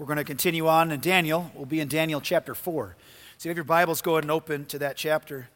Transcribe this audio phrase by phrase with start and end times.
[0.00, 1.50] We're going to continue on in Daniel.
[1.54, 2.96] We'll be in Daniel chapter 4.
[3.36, 5.50] So if you have your Bibles, go ahead and open to that chapter.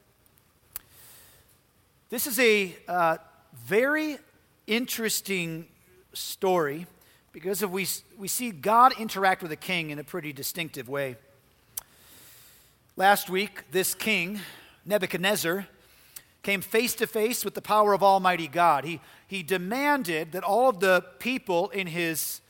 [2.11, 3.17] This is a uh,
[3.55, 4.19] very
[4.67, 5.65] interesting
[6.13, 6.87] story
[7.33, 7.87] because of we,
[8.19, 11.17] we see God interact with a king in a pretty distinctive way.
[12.99, 14.41] Last week, this king,
[14.85, 15.69] Nebuchadnezzar,
[16.43, 18.85] came face to face with the power of Almighty God.
[18.85, 22.43] He, he demanded that all of the people in his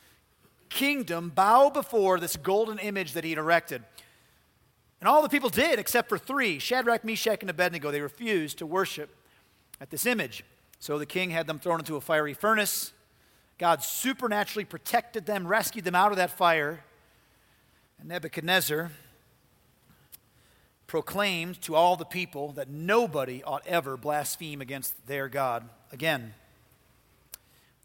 [0.69, 3.83] kingdom bow before this golden image that he'd erected.
[4.99, 7.91] And all the people did except for three Shadrach, Meshach, and Abednego.
[7.91, 9.15] They refused to worship
[9.79, 10.43] at this image.
[10.79, 12.93] So the king had them thrown into a fiery furnace.
[13.57, 16.83] God supernaturally protected them, rescued them out of that fire.
[17.99, 18.91] And Nebuchadnezzar
[20.87, 26.33] proclaimed to all the people that nobody ought ever blaspheme against their God again.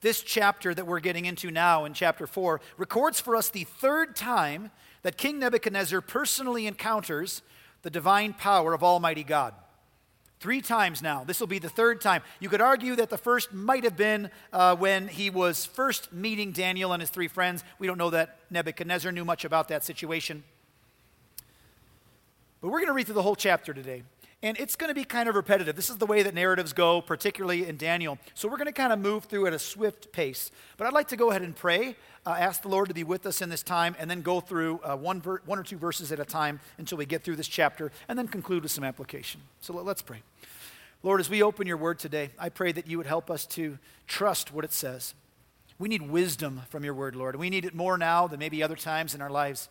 [0.01, 4.17] This chapter that we're getting into now in chapter 4 records for us the third
[4.17, 4.71] time
[5.03, 7.43] that King Nebuchadnezzar personally encounters
[7.83, 9.55] the divine power of Almighty God.
[10.39, 11.23] Three times now.
[11.23, 12.23] This will be the third time.
[12.39, 16.53] You could argue that the first might have been uh, when he was first meeting
[16.53, 17.63] Daniel and his three friends.
[17.79, 20.43] We don't know that Nebuchadnezzar knew much about that situation.
[22.63, 24.03] But we're going to read through the whole chapter today.
[24.43, 25.77] And it's going to be kind of repetitive.
[25.77, 28.19] This is the way that narratives go, particularly in Daniel.
[28.33, 30.51] So we're going to kind of move through at a swift pace.
[30.79, 33.27] But I'd like to go ahead and pray, uh, ask the Lord to be with
[33.27, 36.11] us in this time, and then go through uh, one, ver- one or two verses
[36.11, 39.43] at a time until we get through this chapter, and then conclude with some application.
[39.61, 40.23] So let, let's pray.
[41.03, 43.79] Lord, as we open your word today, I pray that you would help us to
[44.07, 45.15] trust what it says.
[45.79, 47.37] We need wisdom from your word, Lord.
[47.37, 49.69] We need it more now than maybe other times in our lives.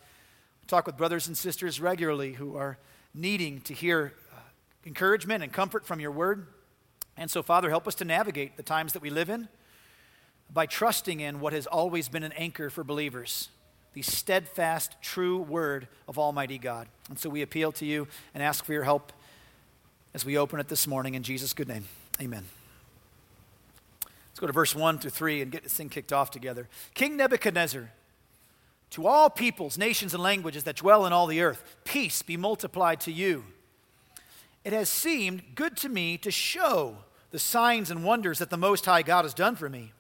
[0.68, 2.78] Talk with brothers and sisters regularly who are
[3.16, 4.14] needing to hear
[4.86, 6.48] encouragement and comfort from your word.
[7.18, 9.50] And so, Father, help us to navigate the times that we live in
[10.52, 13.50] by trusting in what has always been an anchor for believers
[13.94, 16.88] the steadfast, true word of Almighty God.
[17.10, 19.12] And so we appeal to you and ask for your help
[20.14, 21.86] as we open it this morning in Jesus' good name.
[22.22, 22.46] Amen.
[24.06, 26.70] Let's go to verse 1 through 3 and get this thing kicked off together.
[26.94, 27.92] King Nebuchadnezzar,
[28.92, 33.00] to all peoples, nations, and languages that dwell in all the earth, peace be multiplied
[33.02, 33.44] to you
[34.64, 36.98] it has seemed good to me to show
[37.32, 39.94] the signs and wonders that the Most High God has done for me.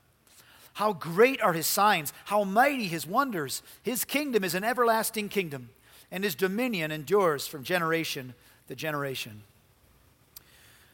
[0.73, 3.61] How great are his signs, how mighty his wonders.
[3.83, 5.69] His kingdom is an everlasting kingdom,
[6.11, 8.33] and his dominion endures from generation
[8.67, 9.43] to generation.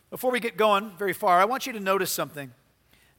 [0.09, 2.51] Before we get going very far, I want you to notice something.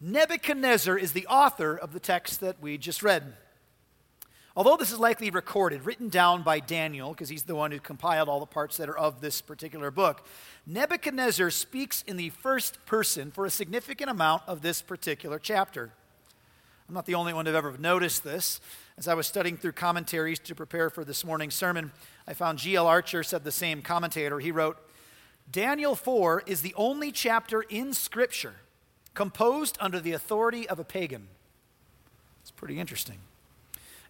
[0.00, 3.34] Nebuchadnezzar is the author of the text that we just read.
[4.56, 8.26] Although this is likely recorded, written down by Daniel, because he's the one who compiled
[8.26, 10.26] all the parts that are of this particular book,
[10.66, 15.92] Nebuchadnezzar speaks in the first person for a significant amount of this particular chapter.
[16.88, 18.60] I'm not the only one to ever have noticed this.
[18.96, 21.92] As I was studying through commentaries to prepare for this morning's sermon,
[22.26, 22.86] I found G.L.
[22.86, 24.38] Archer said the same commentator.
[24.38, 24.78] He wrote,
[25.52, 28.54] Daniel 4 is the only chapter in Scripture
[29.12, 31.28] composed under the authority of a pagan.
[32.40, 33.18] It's pretty interesting.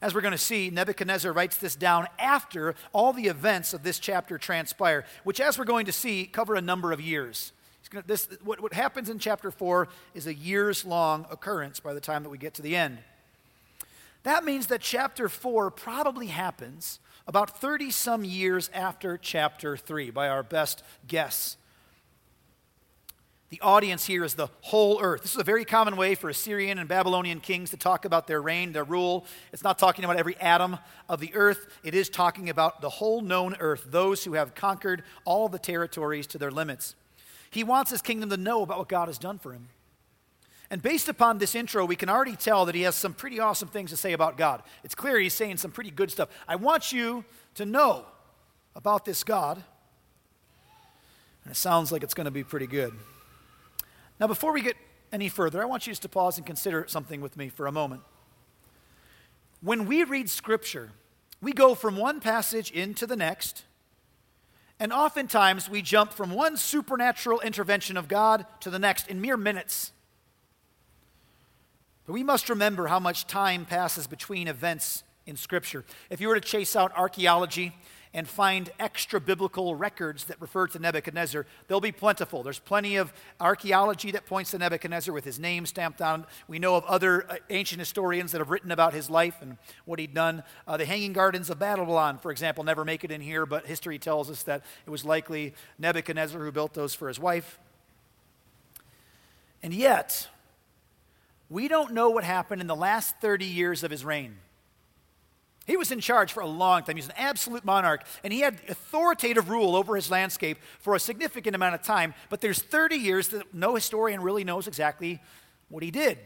[0.02, 3.98] As we're going to see, Nebuchadnezzar writes this down after all the events of this
[3.98, 7.52] chapter transpire, which, as we're going to see, cover a number of years.
[7.88, 12.00] Gonna, this, what, what happens in chapter 4 is a years long occurrence by the
[12.00, 12.98] time that we get to the end.
[14.24, 20.28] That means that chapter 4 probably happens about 30 some years after chapter 3, by
[20.28, 21.56] our best guess.
[23.48, 25.22] The audience here is the whole earth.
[25.22, 28.42] This is a very common way for Assyrian and Babylonian kings to talk about their
[28.42, 29.24] reign, their rule.
[29.52, 33.20] It's not talking about every atom of the earth, it is talking about the whole
[33.20, 36.96] known earth, those who have conquered all the territories to their limits.
[37.48, 39.68] He wants his kingdom to know about what God has done for him.
[40.68, 43.68] And based upon this intro, we can already tell that he has some pretty awesome
[43.68, 44.64] things to say about God.
[44.82, 46.28] It's clear he's saying some pretty good stuff.
[46.48, 47.24] I want you
[47.54, 48.04] to know
[48.74, 49.62] about this God.
[51.44, 52.92] And it sounds like it's going to be pretty good.
[54.18, 54.76] Now, before we get
[55.12, 57.72] any further, I want you just to pause and consider something with me for a
[57.72, 58.02] moment.
[59.60, 60.92] When we read Scripture,
[61.40, 63.64] we go from one passage into the next,
[64.78, 69.36] and oftentimes we jump from one supernatural intervention of God to the next in mere
[69.36, 69.92] minutes.
[72.06, 75.84] But we must remember how much time passes between events in Scripture.
[76.08, 77.74] If you were to chase out archaeology
[78.14, 82.42] and find extra biblical records that refer to Nebuchadnezzar, they'll be plentiful.
[82.42, 86.26] There's plenty of archaeology that points to Nebuchadnezzar with his name stamped on.
[86.48, 89.98] We know of other uh, ancient historians that have written about his life and what
[89.98, 90.42] he'd done.
[90.66, 93.98] Uh, the Hanging Gardens of Babylon, for example, never make it in here, but history
[93.98, 97.58] tells us that it was likely Nebuchadnezzar who built those for his wife.
[99.62, 100.28] And yet,
[101.48, 104.36] we don't know what happened in the last 30 years of his reign.
[105.66, 106.96] He was in charge for a long time.
[106.96, 111.00] He was an absolute monarch, and he had authoritative rule over his landscape for a
[111.00, 112.14] significant amount of time.
[112.30, 115.20] But there's 30 years that no historian really knows exactly
[115.68, 116.18] what he did.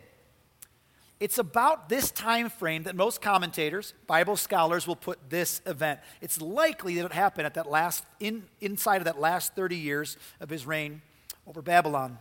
[1.21, 6.01] It's about this time frame that most commentators, Bible scholars, will put this event.
[6.21, 10.17] It's likely that it happened at that last, in, inside of that last 30 years
[10.41, 11.03] of his reign
[11.47, 12.19] over Babylon.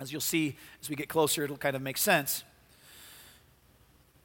[0.00, 2.44] As you'll see as we get closer, it'll kind of make sense.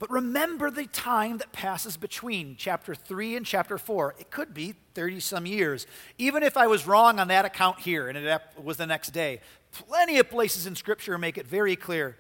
[0.04, 4.16] But remember the time that passes between chapter 3 and chapter 4.
[4.20, 5.88] It could be 30 some years.
[6.18, 9.40] Even if I was wrong on that account here and it was the next day,
[9.72, 12.18] plenty of places in Scripture make it very clear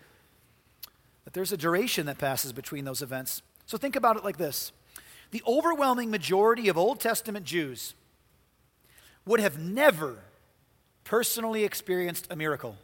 [1.25, 3.41] that there's a duration that passes between those events.
[3.65, 4.71] So think about it like this
[5.31, 7.95] the overwhelming majority of Old Testament Jews
[9.25, 10.19] would have never
[11.03, 12.77] personally experienced a miracle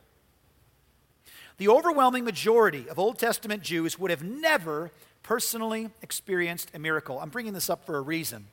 [1.59, 4.91] the overwhelming majority of Old Testament Jews would have never
[5.21, 7.19] personally experienced a miracle.
[7.19, 8.47] I'm bringing this up for a reason.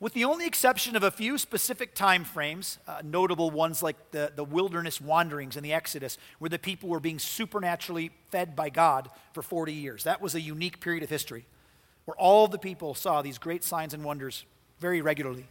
[0.00, 4.32] With the only exception of a few specific time frames, uh, notable ones like the,
[4.34, 9.08] the wilderness wanderings and the Exodus, where the people were being supernaturally fed by God
[9.32, 10.02] for 40 years.
[10.02, 11.46] That was a unique period of history
[12.06, 14.44] where all the people saw these great signs and wonders
[14.80, 15.46] very regularly.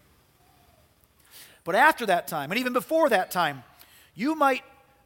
[1.64, 3.64] But after that time, and even before that time,
[4.14, 4.64] you might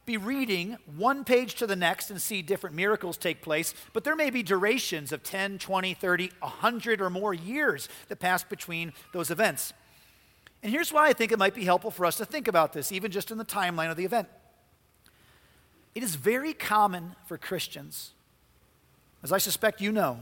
[0.08, 4.16] be reading one page to the next and see different miracles take place, but there
[4.16, 9.30] may be durations of 10, 20, 30, 100 or more years that pass between those
[9.30, 9.74] events.
[10.62, 12.90] And here's why I think it might be helpful for us to think about this,
[12.90, 14.28] even just in the timeline of the event.
[15.94, 18.12] It is very common for Christians,
[19.22, 20.20] as I suspect you know,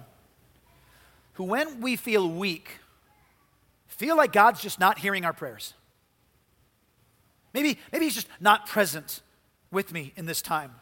[1.35, 2.81] who, when we feel weak,
[3.87, 5.75] feel like God's just not hearing our prayers.
[7.55, 9.23] Maybe, maybe He's just not present
[9.77, 10.73] with me in this time.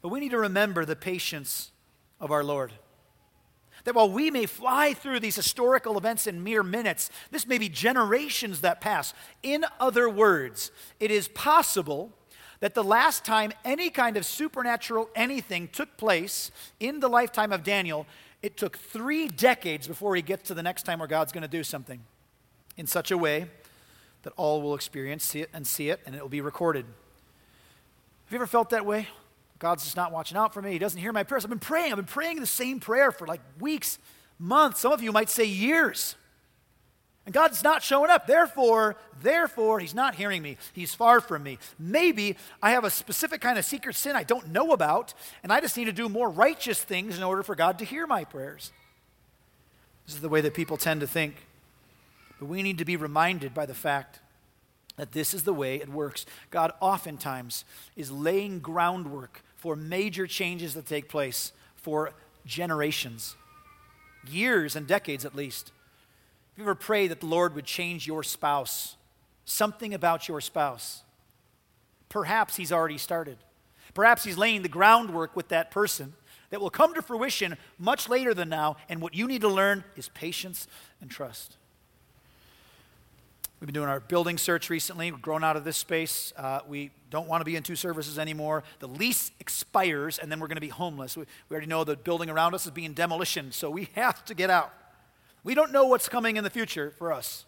[0.00, 1.72] But we need to remember the patience
[2.20, 2.72] of our Lord.
[3.82, 7.68] That while we may fly through these historical events in mere minutes, this may be
[7.68, 9.12] generations that pass.
[9.42, 12.12] In other words, it is possible
[12.60, 17.64] that the last time any kind of supernatural anything took place in the lifetime of
[17.64, 18.06] Daniel,
[18.40, 21.48] it took three decades before he gets to the next time where God's going to
[21.48, 22.00] do something
[22.76, 23.46] in such a way
[24.22, 26.86] that all will experience it and see it, and it will be recorded.
[28.24, 29.08] Have you ever felt that way?
[29.58, 30.72] God's just not watching out for me.
[30.72, 31.44] He doesn't hear my prayers.
[31.44, 31.92] I've been praying.
[31.92, 33.98] I've been praying the same prayer for like weeks,
[34.38, 34.80] months.
[34.80, 36.16] Some of you might say years.
[37.26, 38.26] And God's not showing up.
[38.26, 40.58] Therefore, therefore, He's not hearing me.
[40.74, 41.58] He's far from me.
[41.78, 45.60] Maybe I have a specific kind of secret sin I don't know about, and I
[45.60, 48.72] just need to do more righteous things in order for God to hear my prayers.
[50.06, 51.46] This is the way that people tend to think.
[52.38, 54.20] But we need to be reminded by the fact
[54.96, 56.24] that this is the way it works.
[56.50, 57.64] God oftentimes
[57.96, 62.12] is laying groundwork for major changes that take place for
[62.46, 63.36] generations,
[64.28, 65.72] years and decades at least.
[66.52, 68.96] If you ever pray that the Lord would change your spouse,
[69.44, 71.02] something about your spouse,
[72.08, 73.38] perhaps He's already started.
[73.92, 76.14] Perhaps He's laying the groundwork with that person
[76.50, 79.82] that will come to fruition much later than now, and what you need to learn
[79.96, 80.68] is patience
[81.00, 81.56] and trust.
[83.60, 85.10] We've been doing our building search recently.
[85.10, 86.32] We've grown out of this space.
[86.36, 88.64] Uh, we don't want to be in two services anymore.
[88.80, 91.16] The lease expires, and then we're going to be homeless.
[91.16, 94.34] We, we already know the building around us is being demolition, so we have to
[94.34, 94.72] get out.
[95.44, 97.46] We don't know what's coming in the future for us.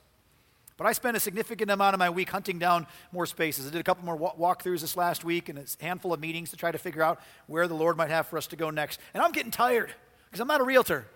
[0.76, 3.66] But I spent a significant amount of my week hunting down more spaces.
[3.66, 6.56] I did a couple more walkthroughs this last week and a handful of meetings to
[6.56, 9.00] try to figure out where the Lord might have for us to go next.
[9.14, 9.94] And I'm getting tired
[10.26, 11.06] because I'm not a realtor.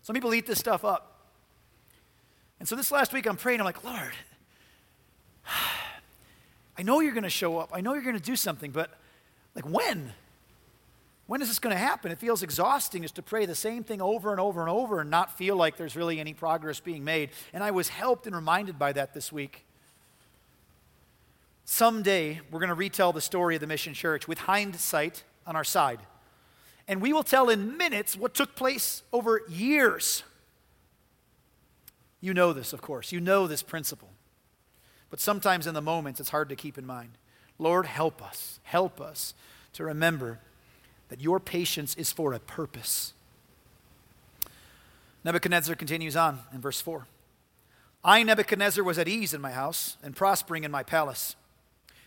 [0.00, 1.28] Some people eat this stuff up.
[2.58, 4.12] And so this last week I'm praying, I'm like, Lord,
[6.78, 7.70] I know you're going to show up.
[7.72, 8.90] I know you're going to do something, but
[9.54, 10.12] like when?
[11.26, 12.10] When is this going to happen?
[12.12, 15.10] It feels exhausting just to pray the same thing over and over and over and
[15.10, 17.30] not feel like there's really any progress being made.
[17.52, 19.64] And I was helped and reminded by that this week.
[21.64, 25.64] Someday, we're going to retell the story of the Mission Church with hindsight on our
[25.64, 26.00] side.
[26.88, 30.24] And we will tell in minutes what took place over years.
[32.20, 33.12] You know this, of course.
[33.12, 34.10] You know this principle.
[35.12, 37.10] But sometimes in the moments, it's hard to keep in mind.
[37.58, 38.60] Lord, help us.
[38.62, 39.34] Help us
[39.74, 40.38] to remember
[41.10, 43.12] that your patience is for a purpose.
[45.22, 47.06] Nebuchadnezzar continues on in verse 4.
[48.02, 51.36] I, Nebuchadnezzar, was at ease in my house and prospering in my palace.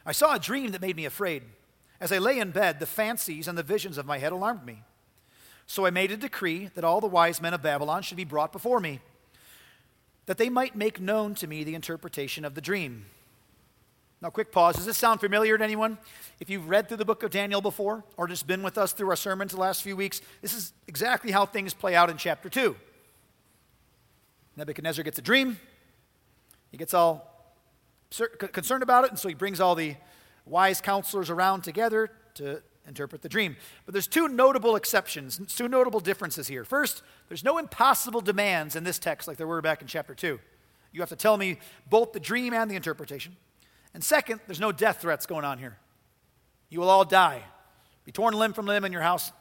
[0.04, 1.44] I saw a dream that made me afraid.
[2.02, 4.82] As I lay in bed, the fancies and the visions of my head alarmed me.
[5.68, 8.52] So I made a decree that all the wise men of Babylon should be brought
[8.52, 9.00] before me
[10.26, 13.06] that they might make known to me the interpretation of the dream.
[14.22, 14.76] Now, quick pause.
[14.76, 15.98] Does this sound familiar to anyone?
[16.40, 19.10] If you've read through the book of Daniel before or just been with us through
[19.10, 22.50] our sermons the last few weeks, this is exactly how things play out in chapter
[22.50, 22.76] 2.
[24.58, 25.60] Nebuchadnezzar gets a dream.
[26.72, 27.54] He gets all
[28.10, 29.96] concerned about it, and so he brings all the
[30.46, 33.56] wise counselors around together to interpret the dream.
[33.86, 36.64] But there's two notable exceptions, two notable differences here.
[36.64, 40.40] First, there's no impossible demands in this text like there were back in chapter 2.
[40.92, 43.36] You have to tell me both the dream and the interpretation.
[43.94, 45.78] And second, there's no death threats going on here.
[46.70, 47.44] You will all die,
[48.06, 49.32] be torn limb from limb, in your house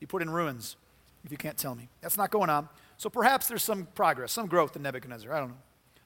[0.00, 0.76] be put in ruins
[1.24, 1.88] if you can't tell me.
[2.00, 2.68] That's not going on.
[2.98, 5.32] So perhaps there's some progress, some growth in Nebuchadnezzar.
[5.32, 5.56] I don't know.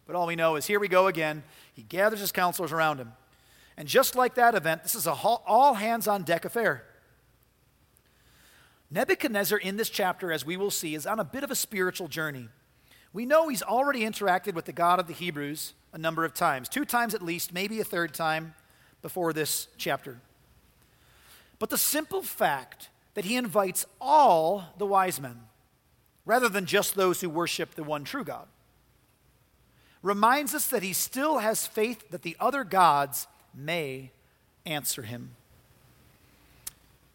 [0.06, 1.42] But all we know is here we go again.
[1.72, 3.12] He gathers his counselors around him.
[3.80, 6.84] And just like that event, this is a all hands on deck affair.
[8.90, 12.06] Nebuchadnezzar, in this chapter, as we will see, is on a bit of a spiritual
[12.06, 12.50] journey.
[13.14, 16.68] We know he's already interacted with the God of the Hebrews a number of times,
[16.68, 18.54] two times at least, maybe a third time
[19.00, 20.20] before this chapter.
[21.58, 25.40] But the simple fact that he invites all the wise men,
[26.26, 28.46] rather than just those who worship the one true God,
[30.02, 34.10] reminds us that he still has faith that the other gods may
[34.66, 35.30] answer him.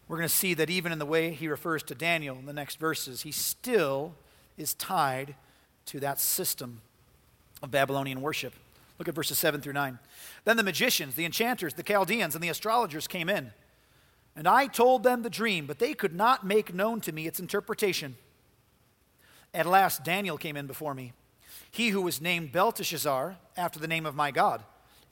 [0.08, 2.54] We're going to see that even in the way he refers to Daniel in the
[2.54, 4.14] next verses, he still
[4.58, 5.36] is tied
[5.88, 6.82] to that system
[7.64, 8.54] of Babylonian worship.
[9.00, 10.00] Look at verses 7 through 9.
[10.46, 13.52] Then the magicians, the enchanters, the Chaldeans, and the astrologers came in.
[14.36, 17.40] And I told them the dream, but they could not make known to me its
[17.40, 18.16] interpretation.
[19.54, 21.14] At last, Daniel came in before me,
[21.72, 24.64] he who was named Belteshazzar, after the name of my God,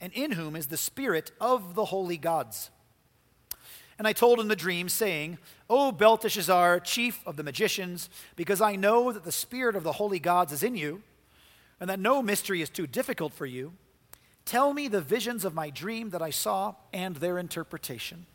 [0.04, 2.68] and in whom is the spirit of the holy gods.
[3.98, 5.38] And I told him the dream, saying,
[5.70, 10.18] O Belteshazzar, chief of the magicians, because I know that the spirit of the holy
[10.18, 11.02] gods is in you,
[11.80, 13.72] and that no mystery is too difficult for you,
[14.44, 18.26] tell me the visions of my dream that I saw and their interpretation.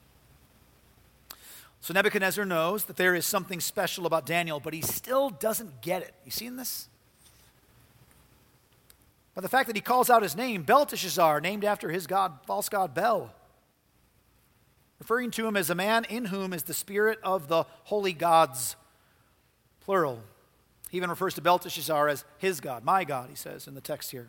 [1.82, 6.02] So Nebuchadnezzar knows that there is something special about Daniel, but he still doesn't get
[6.02, 6.16] it.
[6.26, 6.90] You seen this?
[9.40, 12.68] By the fact that he calls out his name, Belteshazzar, named after his god, false
[12.68, 13.34] god Bel
[15.00, 18.76] referring to him as a man in whom is the spirit of the holy gods,
[19.80, 20.20] plural.
[20.90, 24.12] He even refers to Belteshazzar as his God, my God, he says in the text
[24.12, 24.28] here.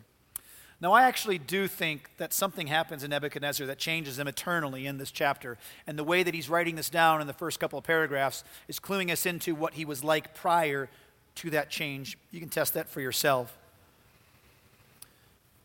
[0.79, 4.97] Now, I actually do think that something happens in Nebuchadnezzar that changes him eternally in
[4.97, 5.57] this chapter.
[5.85, 8.79] And the way that he's writing this down in the first couple of paragraphs is
[8.79, 10.89] cluing us into what he was like prior
[11.35, 12.17] to that change.
[12.31, 13.57] You can test that for yourself.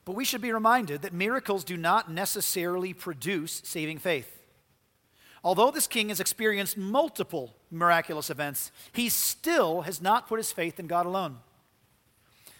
[0.07, 4.33] But we should be reminded that miracles do not necessarily produce saving faith.
[5.43, 10.81] Although this king has experienced multiple miraculous events, he still has not put his faith
[10.81, 11.39] in God alone.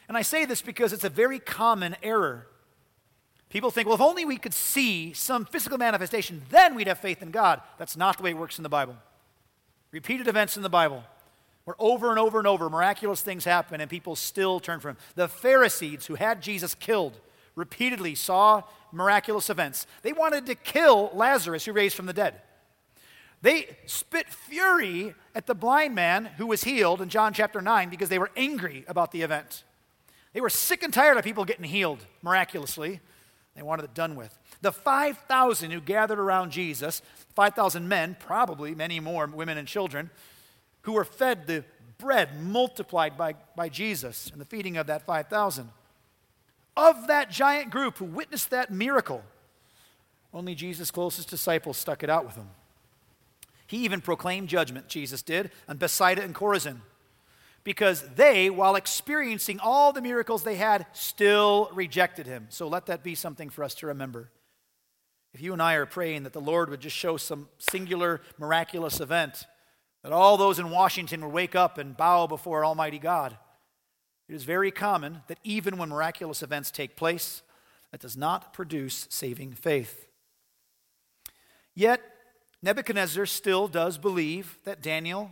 [0.09, 2.49] And I say this because it's a very common error.
[3.49, 7.23] People think, well, if only we could see some physical manifestation, then we'd have faith
[7.23, 7.61] in God.
[7.79, 8.97] That's not the way it works in the Bible.
[9.93, 11.05] Repeated events in the Bible
[11.65, 14.97] where over and over and over miraculous things happen and people still turn from him.
[15.15, 17.21] The Pharisees who had Jesus killed
[17.57, 19.87] repeatedly saw miraculous events.
[20.03, 22.41] They wanted to kill Lazarus, who raised from the dead.
[23.43, 28.09] They spit fury at the blind man who was healed in John chapter 9 because
[28.09, 29.65] they were angry about the event.
[30.33, 33.01] They were sick and tired of people getting healed miraculously.
[33.55, 34.39] They wanted it done with.
[34.61, 37.03] The 5,000 who gathered around Jesus,
[37.35, 40.11] 5,000 men, probably many more women and children,
[40.83, 41.65] who were fed the
[41.99, 45.71] bread multiplied by, by Jesus and the feeding of that 5,000.
[46.77, 49.23] Of that giant group who witnessed that miracle,
[50.35, 52.51] only Jesus' closest disciples stuck it out with him.
[53.67, 56.81] He even proclaimed judgment, Jesus did, on Bethsaida and Chorazin,
[57.65, 62.47] because they, while experiencing all the miracles they had, still rejected him.
[62.51, 64.31] So let that be something for us to remember.
[65.33, 69.01] If you and I are praying that the Lord would just show some singular, miraculous
[69.01, 69.47] event,
[70.03, 73.37] that all those in Washington would wake up and bow before Almighty God,
[74.29, 77.43] it is very common that even when miraculous events take place,
[77.93, 80.07] that does not produce saving faith.
[81.75, 82.03] Yet,
[82.63, 85.31] Nebuchadnezzar still does believe that Daniel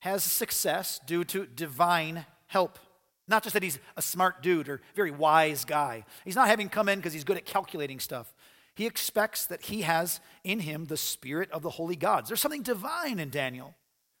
[0.00, 2.78] has success due to divine help.
[3.26, 6.04] Not just that he's a smart dude or very wise guy.
[6.24, 8.32] He's not having come in because he's good at calculating stuff.
[8.74, 12.28] He expects that he has in him the spirit of the holy gods.
[12.28, 13.74] There's something divine in Daniel,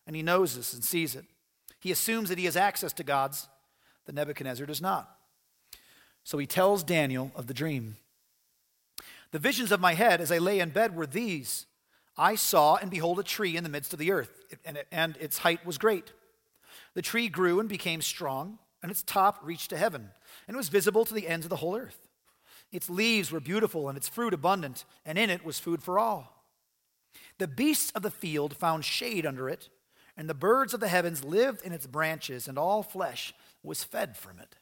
[0.04, 1.24] and he knows this and sees it.
[1.78, 3.46] He assumes that he has access to gods
[4.08, 5.06] that Nebuchadnezzar does not.
[6.24, 7.98] So he tells Daniel of the dream.
[9.32, 11.66] The visions of my head as I lay in bed were these
[12.16, 15.38] I saw and behold a tree in the midst of the earth, and, and its
[15.38, 16.12] height was great.
[16.94, 20.10] The tree grew and became strong, and its top reached to heaven,
[20.48, 22.08] and was visible to the ends of the whole earth.
[22.72, 26.44] Its leaves were beautiful, and its fruit abundant, and in it was food for all.
[27.36, 29.68] The beasts of the field found shade under it,
[30.16, 34.16] and the birds of the heavens lived in its branches, and all flesh was fed
[34.16, 34.56] from it.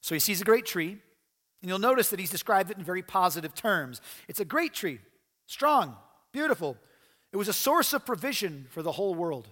[0.00, 0.98] So he sees a great tree,
[1.60, 4.00] and you'll notice that he's described it in very positive terms.
[4.28, 4.98] It's a great tree,
[5.46, 5.96] strong,
[6.32, 6.76] beautiful.
[7.32, 9.48] It was a source of provision for the whole world.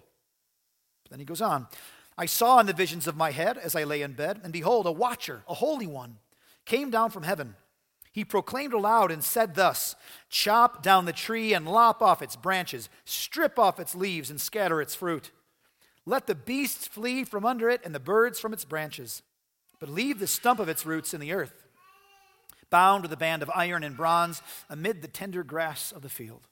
[1.04, 1.68] But then he goes on
[2.18, 4.86] I saw in the visions of my head as I lay in bed, and behold,
[4.86, 6.18] a watcher, a holy one,
[6.66, 7.54] came down from heaven.
[8.12, 9.94] He proclaimed aloud and said thus
[10.28, 14.82] Chop down the tree and lop off its branches, strip off its leaves and scatter
[14.82, 15.30] its fruit.
[16.10, 19.22] Let the beasts flee from under it and the birds from its branches,
[19.78, 21.64] but leave the stump of its roots in the earth,
[22.68, 26.48] bound with a band of iron and bronze amid the tender grass of the field.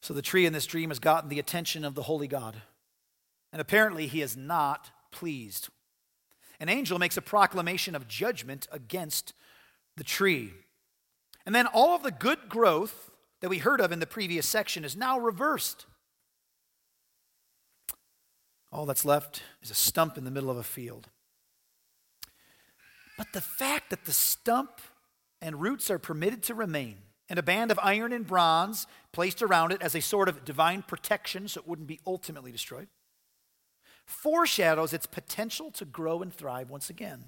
[0.00, 2.62] So the tree in this dream has gotten the attention of the holy God,
[3.52, 5.68] and apparently he is not pleased
[6.60, 9.34] an angel makes a proclamation of judgment against
[9.96, 10.52] the tree.
[11.44, 13.10] And then all of the good growth
[13.40, 15.86] that we heard of in the previous section is now reversed.
[18.74, 21.06] All that's left is a stump in the middle of a field.
[23.16, 24.80] But the fact that the stump
[25.40, 26.96] and roots are permitted to remain,
[27.28, 30.82] and a band of iron and bronze placed around it as a sort of divine
[30.82, 32.88] protection so it wouldn't be ultimately destroyed,
[34.06, 37.26] foreshadows its potential to grow and thrive once again.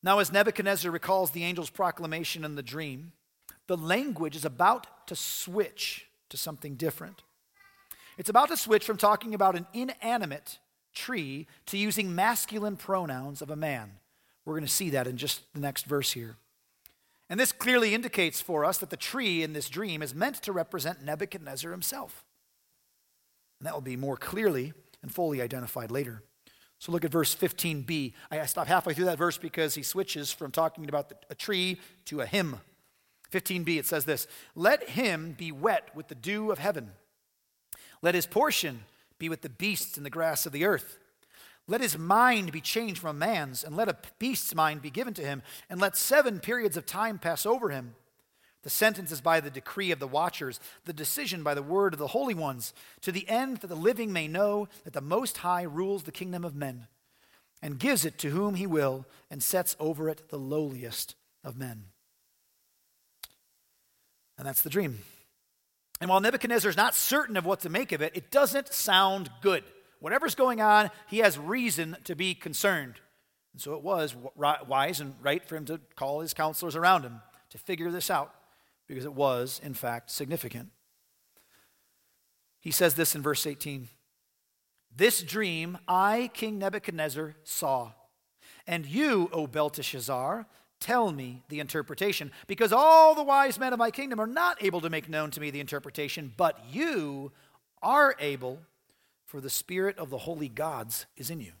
[0.00, 3.12] Now, as Nebuchadnezzar recalls the angel's proclamation in the dream,
[3.66, 7.24] the language is about to switch to something different.
[8.20, 10.58] It's about to switch from talking about an inanimate
[10.92, 13.92] tree to using masculine pronouns of a man.
[14.44, 16.36] We're going to see that in just the next verse here.
[17.30, 20.52] And this clearly indicates for us that the tree in this dream is meant to
[20.52, 22.22] represent Nebuchadnezzar himself.
[23.58, 26.22] And that will be more clearly and fully identified later.
[26.78, 28.12] So look at verse 15b.
[28.30, 32.20] I stop halfway through that verse because he switches from talking about a tree to
[32.20, 32.60] a him.
[33.32, 36.90] 15b, it says this Let him be wet with the dew of heaven.
[38.02, 38.84] Let his portion
[39.18, 40.98] be with the beasts and the grass of the earth.
[41.66, 45.14] Let his mind be changed from a man's, and let a beast's mind be given
[45.14, 47.94] to him, and let seven periods of time pass over him.
[48.62, 51.98] The sentence is by the decree of the watchers, the decision by the word of
[51.98, 55.62] the holy ones, to the end that the living may know that the Most High
[55.62, 56.88] rules the kingdom of men,
[57.62, 61.84] and gives it to whom he will, and sets over it the lowliest of men.
[64.36, 65.00] And that's the dream.
[66.00, 69.30] And while Nebuchadnezzar is not certain of what to make of it, it doesn't sound
[69.42, 69.64] good.
[70.00, 72.94] Whatever's going on, he has reason to be concerned.
[73.52, 74.16] And so it was
[74.66, 78.32] wise and right for him to call his counselors around him to figure this out
[78.86, 80.70] because it was, in fact, significant.
[82.60, 83.88] He says this in verse 18
[84.94, 87.92] This dream I, King Nebuchadnezzar, saw.
[88.66, 90.46] And you, O Belteshazzar,
[90.80, 94.80] tell me the interpretation, because all the wise men of my kingdom are not able
[94.80, 97.30] to make known to me the interpretation, but you
[97.82, 98.60] are able,
[99.26, 101.52] for the spirit of the holy gods is in you.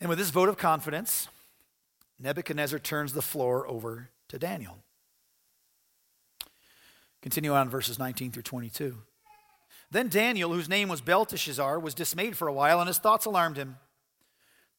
[0.00, 1.28] And with this vote of confidence,
[2.18, 4.78] Nebuchadnezzar turns the floor over to Daniel.
[7.20, 8.96] Continue on verses 19 through 22.
[9.90, 13.56] Then Daniel, whose name was Belteshazzar, was dismayed for a while, and his thoughts alarmed
[13.56, 13.76] him.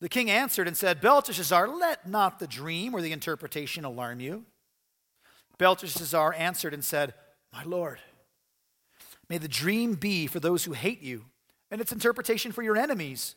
[0.03, 4.43] The king answered and said, Belteshazzar, let not the dream or the interpretation alarm you.
[5.57, 7.13] Belteshazzar answered and said,
[7.53, 7.99] My lord,
[9.29, 11.23] may the dream be for those who hate you,
[11.71, 13.35] and its interpretation for your enemies.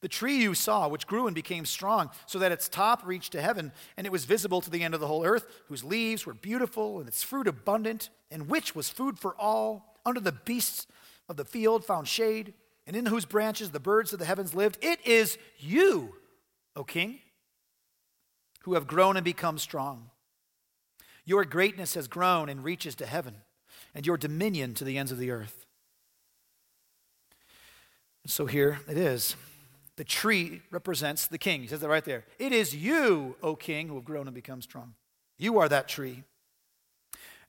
[0.00, 3.42] The tree you saw, which grew and became strong, so that its top reached to
[3.42, 6.32] heaven, and it was visible to the end of the whole earth, whose leaves were
[6.32, 10.86] beautiful, and its fruit abundant, and which was food for all, under the beasts
[11.28, 12.54] of the field found shade,
[12.86, 14.78] and in whose branches the birds of the heavens lived.
[14.80, 16.14] It is you,
[16.74, 17.18] O king,
[18.62, 20.10] who have grown and become strong.
[21.24, 23.36] Your greatness has grown and reaches to heaven,
[23.94, 25.66] and your dominion to the ends of the earth.
[28.22, 29.36] And so here it is.
[29.96, 31.62] The tree represents the king.
[31.62, 32.24] He says that right there.
[32.38, 34.94] It is you, O king, who have grown and become strong.
[35.38, 36.22] You are that tree.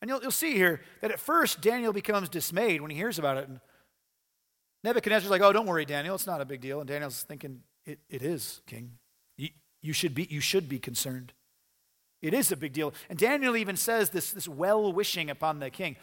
[0.01, 3.37] And you'll, you'll see here that at first Daniel becomes dismayed when he hears about
[3.37, 3.47] it.
[3.47, 3.59] And
[4.83, 6.15] Nebuchadnezzar's like, oh, don't worry, Daniel.
[6.15, 6.79] It's not a big deal.
[6.79, 8.93] And Daniel's thinking, it, it is, king.
[9.37, 9.49] You,
[9.81, 11.33] you, should be, you should be concerned.
[12.21, 12.93] It is a big deal.
[13.09, 15.97] And Daniel even says this, this well wishing upon the king.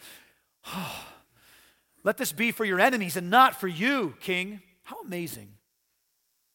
[0.67, 1.05] Oh,
[2.03, 4.61] let this be for your enemies and not for you, king.
[4.83, 5.49] How amazing.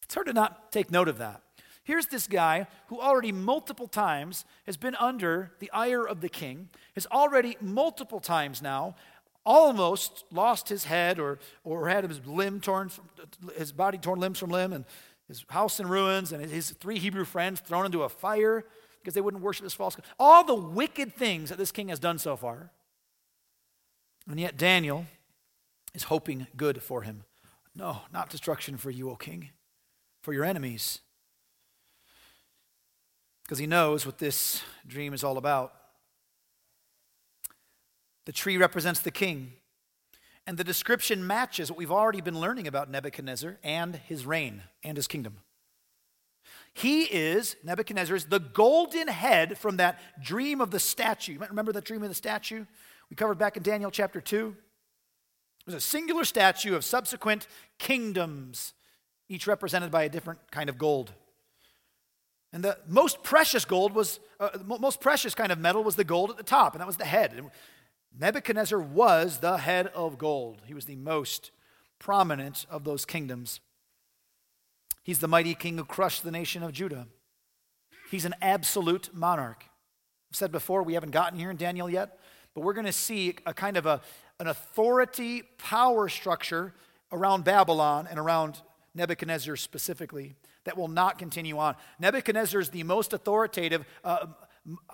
[0.04, 1.42] It's hard to not take note of that.
[1.82, 6.68] Here's this guy who already multiple times has been under the ire of the king,
[6.94, 8.94] has already multiple times now
[9.44, 13.08] almost lost his head or, or had his limb torn, from,
[13.56, 14.84] his body torn limbs from limb, and
[15.28, 18.64] his house in ruins, and his three Hebrew friends thrown into a fire
[19.00, 20.04] because they wouldn't worship this false god.
[20.18, 22.70] All the wicked things that this king has done so far.
[24.28, 25.06] And yet Daniel
[25.94, 27.24] is hoping good for him.
[27.74, 29.50] No, not destruction for you, O king,
[30.22, 31.00] for your enemies.
[33.42, 35.72] Because he knows what this dream is all about.
[38.26, 39.54] The tree represents the king,
[40.46, 44.96] and the description matches what we've already been learning about Nebuchadnezzar and his reign and
[44.96, 45.38] his kingdom.
[46.72, 51.32] He is, Nebuchadnezzar is the golden head from that dream of the statue.
[51.32, 52.64] You might remember that dream of the statue
[53.08, 54.56] we covered back in Daniel chapter 2?
[55.60, 57.46] It was a singular statue of subsequent
[57.78, 58.72] kingdoms,
[59.28, 61.12] each represented by a different kind of gold.
[62.52, 66.30] And the most precious gold was, uh, most precious kind of metal was the gold
[66.30, 67.32] at the top, and that was the head.
[67.32, 67.50] And
[68.18, 70.62] Nebuchadnezzar was the head of gold.
[70.66, 71.50] He was the most
[71.98, 73.60] prominent of those kingdoms.
[75.02, 77.06] He's the mighty king who crushed the nation of Judah.
[78.10, 79.64] He's an absolute monarch.
[80.30, 82.18] I've said before, we haven't gotten here in Daniel yet,
[82.54, 84.00] but we're going to see a kind of a,
[84.38, 86.74] an authority power structure
[87.12, 88.60] around Babylon and around
[88.94, 91.76] Nebuchadnezzar specifically that will not continue on.
[91.98, 94.26] Nebuchadnezzar is the most authoritative, uh,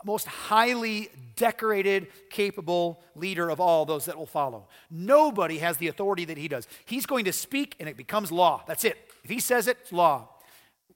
[0.05, 4.69] most highly decorated, capable leader of all those that will follow.
[4.91, 6.67] Nobody has the authority that he does.
[6.85, 8.63] He's going to speak and it becomes law.
[8.67, 8.97] That's it.
[9.25, 10.29] If he says it, it's law.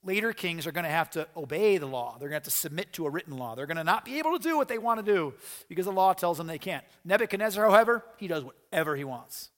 [0.02, 2.12] Later kings are going to have to obey the law.
[2.12, 3.54] They're going to have to submit to a written law.
[3.54, 5.35] They're going to not be able to do what they want to do
[5.68, 6.85] because the law tells them they can't.
[7.04, 9.50] Nebuchadnezzar, however, he does whatever he wants.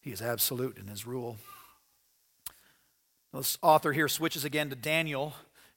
[0.00, 1.36] He is absolute in his rule.
[3.34, 5.34] This author here switches again to Daniel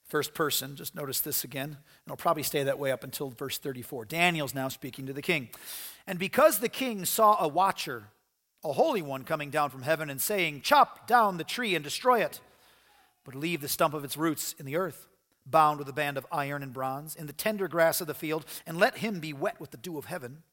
[0.10, 0.76] first person.
[0.76, 1.69] Just notice this again.
[1.69, 4.06] And it'll probably stay that way up until verse 34.
[4.06, 5.50] Daniel's now speaking to the king.
[6.08, 8.06] And because the king saw a watcher,
[8.63, 12.22] a holy one, coming down from heaven and saying, Chop down the tree and destroy
[12.22, 12.41] it,
[13.24, 15.08] but leave the stump of its roots in the earth,
[15.45, 18.45] bound with a band of iron and bronze, in the tender grass of the field,
[18.65, 20.43] and let him be wet with the dew of heaven.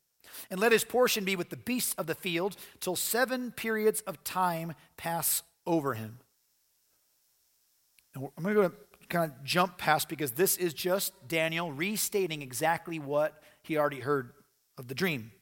[0.50, 4.22] And let his portion be with the beasts of the field, till seven periods of
[4.22, 6.18] time pass over him.
[8.14, 8.74] And I'm going to go
[9.08, 14.32] kind of jump past because this is just Daniel restating exactly what he already heard
[14.78, 15.32] of the dream.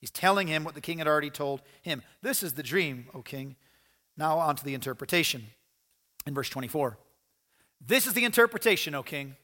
[0.00, 2.02] He's telling him what the king had already told him.
[2.22, 3.56] This is the dream, O king.
[4.16, 5.46] Now on to the interpretation
[6.26, 6.98] in verse 24.
[7.84, 9.36] This is the interpretation, O king.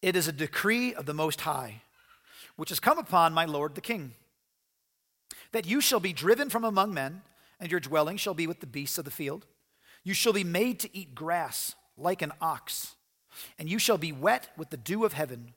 [0.00, 1.82] It is a decree of the Most High,
[2.56, 4.14] which has come upon my lord the king,
[5.52, 7.22] that you shall be driven from among men,
[7.60, 9.46] and your dwelling shall be with the beasts of the field.
[10.02, 12.96] You shall be made to eat grass like an ox,
[13.58, 15.54] and you shall be wet with the dew of heaven,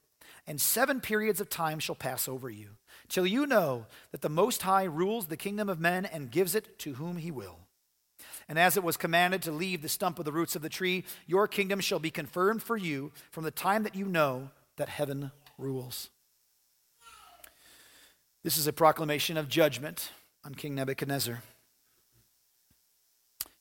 [0.48, 2.69] and seven periods of time shall pass over you,
[3.10, 6.78] till you know that the Most High rules the kingdom of men and gives it
[6.80, 7.60] to whom he will.
[8.48, 11.04] And as it was commanded to leave the stump of the roots of the tree,
[11.26, 15.32] your kingdom shall be confirmed for you from the time that you know that heaven
[15.58, 16.10] rules.
[18.43, 20.12] This is a proclamation of judgment
[20.43, 21.41] on King Nebuchadnezzar.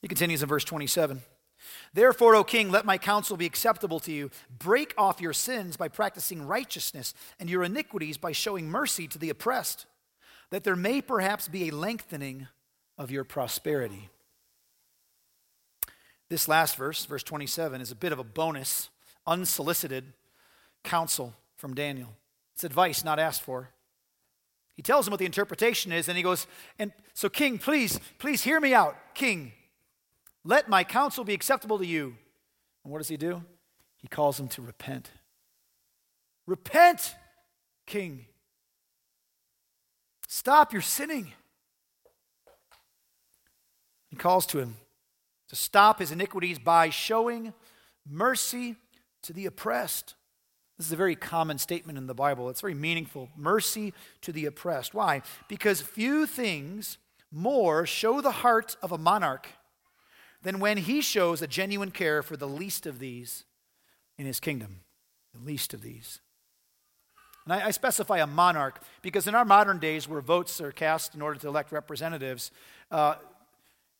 [0.02, 1.22] He continues in verse 27.
[1.94, 4.30] Therefore, O king, let my counsel be acceptable to you.
[4.58, 9.30] Break off your sins by practicing righteousness, and your iniquities by showing mercy to the
[9.30, 9.86] oppressed,
[10.50, 12.48] that there may perhaps be a lengthening
[12.98, 14.08] of your prosperity.
[16.28, 18.90] This last verse, verse 27, is a bit of a bonus,
[19.24, 20.12] unsolicited
[20.82, 22.16] counsel from Daniel.
[22.54, 23.70] It's advice not asked for.
[24.74, 28.42] He tells him what the interpretation is, and he goes, and so king, please, please
[28.42, 28.96] hear me out.
[29.14, 29.52] King,
[30.44, 32.16] let my counsel be acceptable to you.
[32.84, 33.42] And what does he do?
[33.96, 35.10] He calls him to repent.
[36.46, 37.14] Repent,
[37.86, 38.26] king.
[40.28, 41.32] Stop your sinning.
[44.10, 44.76] He calls to him
[45.48, 47.54] to stop his iniquities by showing
[48.06, 48.76] mercy
[49.22, 50.14] to the oppressed.
[50.76, 52.50] This is a very common statement in the Bible.
[52.50, 53.30] It's very meaningful.
[53.36, 54.92] Mercy to the oppressed.
[54.92, 55.22] Why?
[55.48, 56.98] Because few things
[57.32, 59.48] more show the heart of a monarch
[60.44, 63.44] than when he shows a genuine care for the least of these
[64.16, 64.80] in his kingdom.
[65.34, 66.20] The least of these.
[67.44, 71.14] And I, I, specify a monarch because in our modern days, where votes are cast
[71.14, 72.52] in order to elect representatives,
[72.90, 73.16] uh,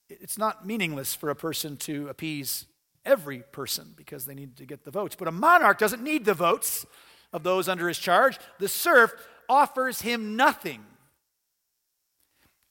[0.09, 2.67] it's not meaningless for a person to appease
[3.05, 5.17] every person because they need to get the votes.
[5.17, 6.87] But a monarch doesn't need the votes
[7.33, 8.39] of those under his charge.
[8.59, 9.13] The serf
[9.49, 10.85] offers him nothing.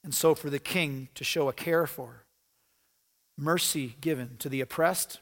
[0.02, 2.23] And so, for the king to show a care for,
[3.36, 5.20] mercy given to the oppressed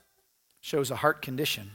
[0.60, 1.72] shows a heart condition.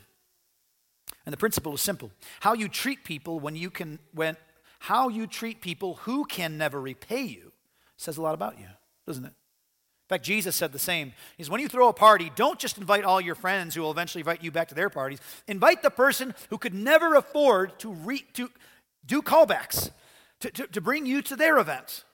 [1.26, 2.12] And the principle is simple.
[2.40, 4.38] How you treat people when you can when
[4.80, 7.52] how you treat people who can never repay you
[7.98, 8.68] says a lot about you,
[9.06, 9.34] doesn't it?
[10.08, 11.12] In fact, Jesus said the same.
[11.38, 14.22] Is when you throw a party, don't just invite all your friends who will eventually
[14.22, 15.20] invite you back to their parties.
[15.48, 18.50] Invite the person who could never afford to, re, to
[19.06, 19.92] do callbacks,
[20.40, 22.06] to, to, to bring you to their event.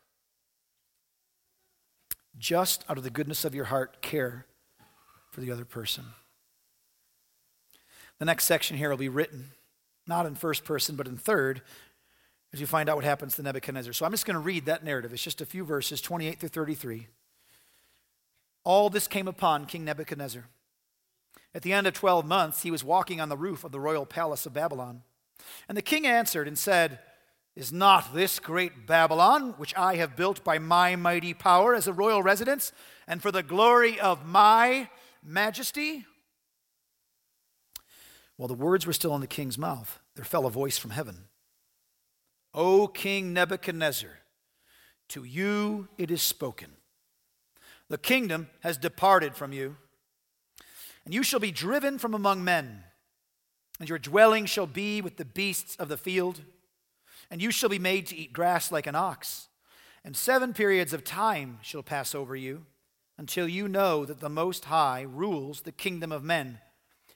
[2.38, 4.46] Just out of the goodness of your heart, care
[5.32, 6.06] for the other person.
[8.20, 9.52] The next section here will be written
[10.08, 11.62] not in first person, but in third,
[12.52, 13.94] as you find out what happens to Nebuchadnezzar.
[13.94, 15.14] So I'm just going to read that narrative.
[15.14, 17.08] It's just a few verses, 28 through 33.
[18.64, 20.46] All this came upon King Nebuchadnezzar.
[21.56, 24.06] At the end of 12 months, he was walking on the roof of the royal
[24.06, 25.04] palace of Babylon.
[25.68, 27.00] And the king answered and said,
[27.56, 31.94] Is not this great Babylon, which I have built by my mighty power as a
[31.94, 32.72] royal residence,
[33.08, 34.90] and for the glory of my
[35.24, 36.06] majesty?
[38.38, 41.26] While the words were still in the king's mouth, there fell a voice from heaven
[42.56, 44.20] O King Nebuchadnezzar,
[45.10, 46.72] to you it is spoken.
[47.90, 49.78] The kingdom has departed from you,
[51.06, 52.84] and you shall be driven from among men,
[53.80, 56.42] and your dwelling shall be with the beasts of the field,
[57.30, 59.48] and you shall be made to eat grass like an ox.
[60.04, 62.66] And seven periods of time shall pass over you
[63.18, 66.60] until you know that the Most High rules the kingdom of men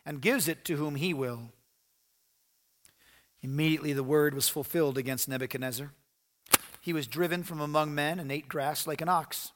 [0.06, 1.52] and gives it to whom he will.
[3.42, 5.92] Immediately the word was fulfilled against Nebuchadnezzar.
[6.82, 9.52] He was driven from among men and ate grass like an ox.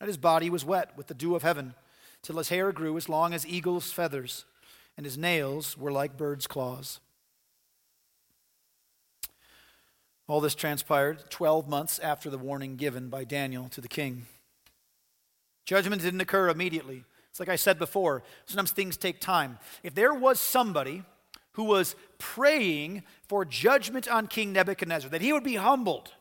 [0.00, 1.74] And his body was wet with the dew of heaven,
[2.22, 4.44] till his hair grew as long as eagle's feathers,
[4.96, 7.00] and his nails were like bird's claws.
[10.30, 14.26] All this transpired 12 months after the warning given by Daniel to the king.
[15.66, 17.02] Judgment didn't occur immediately.
[17.30, 19.58] It's like I said before, sometimes things take time.
[19.82, 21.02] If there was somebody
[21.54, 26.12] who was praying for judgment on King Nebuchadnezzar, that he would be humbled,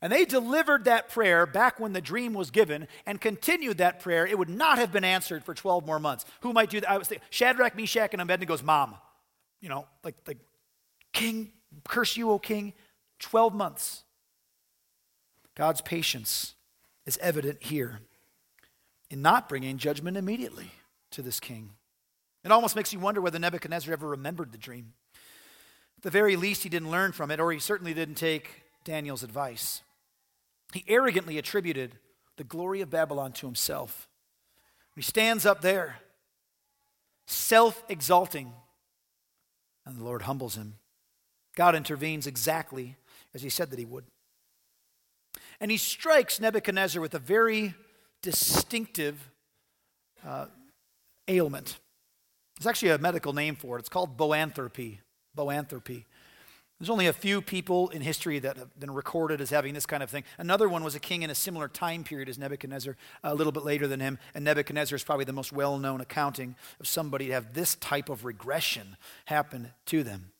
[0.00, 4.24] and they delivered that prayer back when the dream was given and continued that prayer,
[4.24, 6.24] it would not have been answered for 12 more months.
[6.42, 6.88] Who might do that?
[6.88, 8.94] I was thinking, Shadrach, Meshach, and Abednego's mom.
[9.60, 10.38] You know, like, like,
[11.12, 11.50] King,
[11.84, 12.72] curse you, O king.
[13.18, 14.04] 12 months.
[15.54, 16.54] God's patience
[17.04, 18.00] is evident here
[19.10, 20.70] in not bringing judgment immediately
[21.10, 21.70] to this king.
[22.44, 24.92] It almost makes you wonder whether Nebuchadnezzar ever remembered the dream.
[25.96, 29.24] At the very least, he didn't learn from it, or he certainly didn't take Daniel's
[29.24, 29.82] advice.
[30.72, 31.96] He arrogantly attributed
[32.36, 34.08] the glory of Babylon to himself.
[34.94, 35.96] He stands up there,
[37.26, 38.52] self exalting,
[39.84, 40.74] and the Lord humbles him.
[41.58, 42.94] God intervenes exactly
[43.34, 44.04] as he said that he would.
[45.60, 47.74] And he strikes Nebuchadnezzar with a very
[48.22, 49.32] distinctive
[50.24, 50.46] uh,
[51.26, 51.80] ailment.
[52.58, 53.80] It's actually a medical name for it.
[53.80, 54.98] It's called boanthropy.
[55.36, 56.04] Boanthropy.
[56.78, 60.00] There's only a few people in history that have been recorded as having this kind
[60.00, 60.22] of thing.
[60.38, 63.64] Another one was a king in a similar time period as Nebuchadnezzar, a little bit
[63.64, 64.20] later than him.
[64.32, 68.08] And Nebuchadnezzar is probably the most well known accounting of somebody to have this type
[68.08, 70.30] of regression happen to them.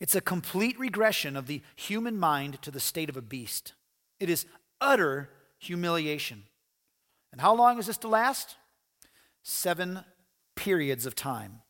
[0.00, 3.74] It's a complete regression of the human mind to the state of a beast.
[4.18, 4.46] It is
[4.80, 6.44] utter humiliation.
[7.32, 8.56] And how long is this to last?
[9.42, 10.00] Seven
[10.56, 11.60] periods of time.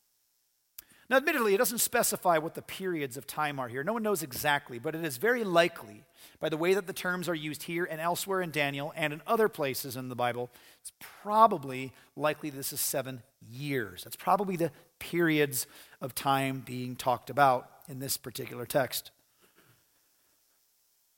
[1.10, 3.84] Now, admittedly, it doesn't specify what the periods of time are here.
[3.84, 6.04] No one knows exactly, but it is very likely,
[6.40, 9.20] by the way that the terms are used here and elsewhere in Daniel and in
[9.26, 14.04] other places in the Bible, it's probably likely this is seven years.
[14.04, 15.66] That's probably the periods
[16.00, 19.10] of time being talked about in this particular text.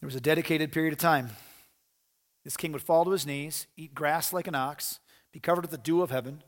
[0.00, 1.31] There was a dedicated period of time
[2.46, 5.00] this king would fall to his knees, eat grass like an ox,
[5.33, 6.44] be covered with the dew of heaven.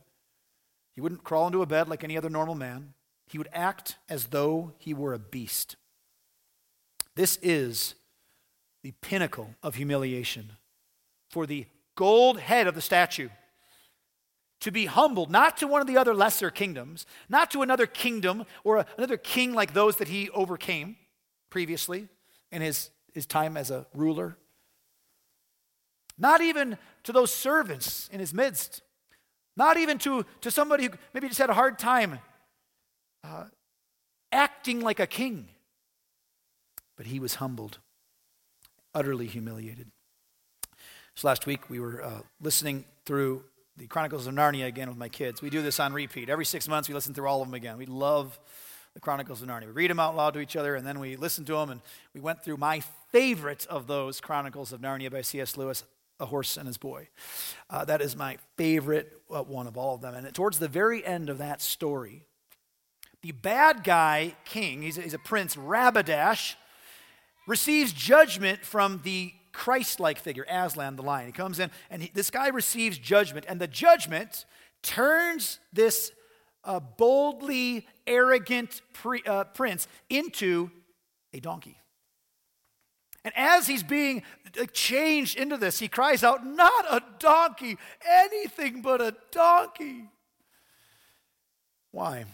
[0.94, 2.94] He wouldn't crawl into a bed like any other normal man.
[3.26, 5.74] He would act as though he were a beast.
[7.16, 7.96] This is
[8.84, 10.52] the pinnacle of humiliation
[11.28, 13.28] for the gold head of the statue
[14.60, 18.44] to be humbled, not to one of the other lesser kingdoms, not to another kingdom
[18.64, 20.96] or another king like those that he overcame
[21.50, 22.08] previously
[22.50, 24.36] in his, his time as a ruler.
[26.18, 28.82] Not even to those servants in his midst.
[29.56, 32.18] Not even to, to somebody who maybe just had a hard time
[33.24, 33.44] uh,
[34.32, 35.48] acting like a king.
[36.96, 37.78] But he was humbled,
[38.94, 39.90] utterly humiliated.
[41.14, 43.44] So last week we were uh, listening through
[43.78, 45.40] the Chronicles of Narnia again with my kids.
[45.40, 46.28] We do this on repeat.
[46.28, 47.78] Every six months we listen through all of them again.
[47.78, 48.38] We love
[48.94, 49.66] the Chronicles of Narnia.
[49.66, 51.70] We read them out loud to each other and then we listen to them.
[51.70, 51.80] And
[52.12, 55.56] we went through my favorite of those Chronicles of Narnia by C.S.
[55.56, 55.84] Lewis,
[56.18, 57.08] a horse and his boy.
[57.70, 60.14] Uh, that is my favorite uh, one of all of them.
[60.14, 62.24] And towards the very end of that story,
[63.22, 66.56] the bad guy king, he's a, he's a prince, Rabadash,
[67.46, 71.26] receives judgment from the Christ like figure, Aslan the lion.
[71.26, 74.44] He comes in, and he, this guy receives judgment, and the judgment
[74.82, 76.12] turns this
[76.64, 80.70] uh, boldly arrogant pre, uh, prince into
[81.32, 81.78] a donkey.
[83.24, 84.22] And as he's being
[84.72, 90.04] changed into this, he cries out, Not a donkey, anything but a donkey.
[91.90, 92.24] Why?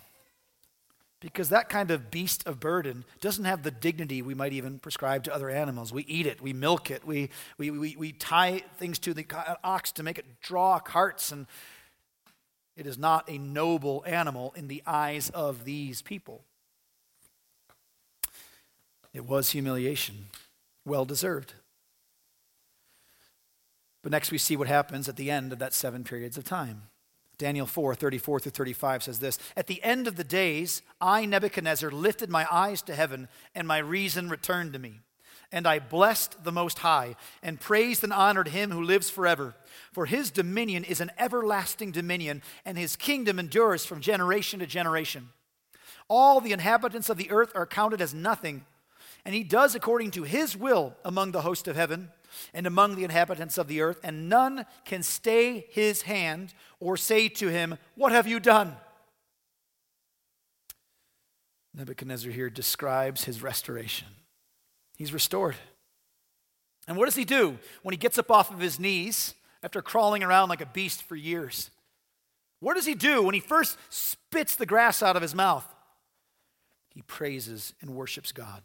[1.24, 5.24] Because that kind of beast of burden doesn't have the dignity we might even prescribe
[5.24, 5.90] to other animals.
[5.90, 9.54] We eat it, we milk it, we, we, we, we tie things to the uh,
[9.64, 11.46] ox to make it draw carts, and
[12.76, 16.44] it is not a noble animal in the eyes of these people.
[19.14, 20.26] It was humiliation,
[20.84, 21.54] well deserved.
[24.02, 26.82] But next we see what happens at the end of that seven periods of time.
[27.38, 31.90] Daniel 4 34 through 35 says this At the end of the days, I, Nebuchadnezzar,
[31.90, 35.00] lifted my eyes to heaven, and my reason returned to me.
[35.52, 39.54] And I blessed the Most High, and praised and honored him who lives forever.
[39.92, 45.28] For his dominion is an everlasting dominion, and his kingdom endures from generation to generation.
[46.08, 48.64] All the inhabitants of the earth are counted as nothing
[49.24, 52.10] and he does according to his will among the host of heaven
[52.52, 57.28] and among the inhabitants of the earth, and none can stay his hand or say
[57.28, 58.76] to him, What have you done?
[61.74, 64.08] Nebuchadnezzar here describes his restoration.
[64.96, 65.56] He's restored.
[66.86, 70.22] And what does he do when he gets up off of his knees after crawling
[70.22, 71.70] around like a beast for years?
[72.60, 75.66] What does he do when he first spits the grass out of his mouth?
[76.90, 78.62] He praises and worships God.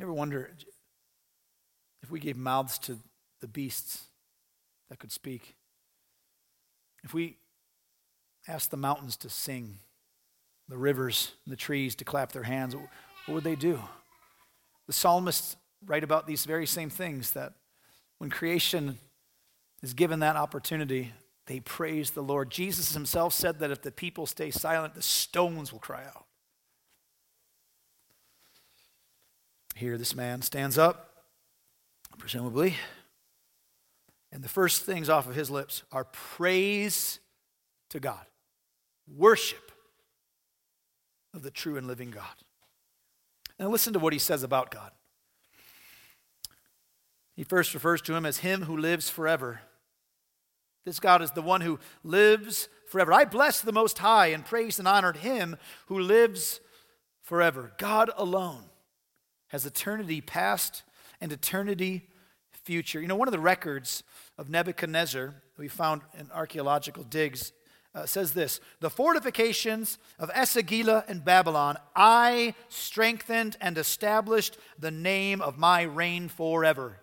[0.00, 0.50] You ever wonder
[2.02, 2.96] if we gave mouths to
[3.42, 4.04] the beasts
[4.88, 5.56] that could speak?
[7.04, 7.36] If we
[8.48, 9.74] asked the mountains to sing,
[10.68, 12.88] the rivers, and the trees to clap their hands, what
[13.28, 13.78] would they do?
[14.86, 17.52] The psalmists write about these very same things that
[18.16, 18.96] when creation
[19.82, 21.12] is given that opportunity,
[21.44, 22.48] they praise the Lord.
[22.48, 26.24] Jesus himself said that if the people stay silent, the stones will cry out.
[29.74, 31.24] Here, this man stands up,
[32.18, 32.76] presumably,
[34.32, 37.18] and the first things off of his lips are praise
[37.90, 38.24] to God,
[39.16, 39.72] worship
[41.34, 42.24] of the true and living God.
[43.58, 44.90] Now, listen to what he says about God.
[47.36, 49.60] He first refers to him as him who lives forever.
[50.84, 53.12] This God is the one who lives forever.
[53.12, 55.56] I bless the Most High and praised and honored him
[55.86, 56.60] who lives
[57.22, 57.72] forever.
[57.78, 58.69] God alone
[59.50, 60.82] has eternity past
[61.20, 62.08] and eternity
[62.64, 63.00] future.
[63.00, 64.02] You know, one of the records
[64.38, 67.52] of Nebuchadnezzar we found in archaeological digs
[67.94, 75.40] uh, says this The fortifications of Esagila and Babylon, I strengthened and established the name
[75.40, 76.96] of my reign forever.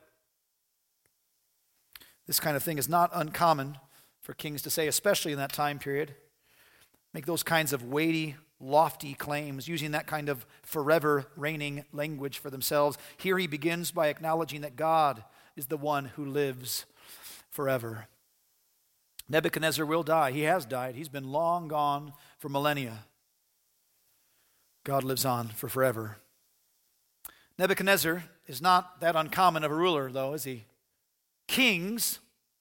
[2.25, 3.77] This kind of thing is not uncommon
[4.21, 6.15] for kings to say, especially in that time period.
[7.13, 12.49] Make those kinds of weighty lofty claims, using that kind of forever reigning language for
[12.49, 12.97] themselves.
[13.17, 15.23] Here he begins by acknowledging that God
[15.55, 16.85] is the one who lives
[17.49, 18.07] forever.
[19.29, 20.31] Nebuchadnezzar will die.
[20.31, 20.95] He has died.
[20.95, 23.05] He's been long gone for millennia.
[24.83, 26.17] God lives on for forever.
[27.57, 30.65] Nebuchadnezzar is not that uncommon of a ruler, though, is he?
[31.47, 32.19] Kings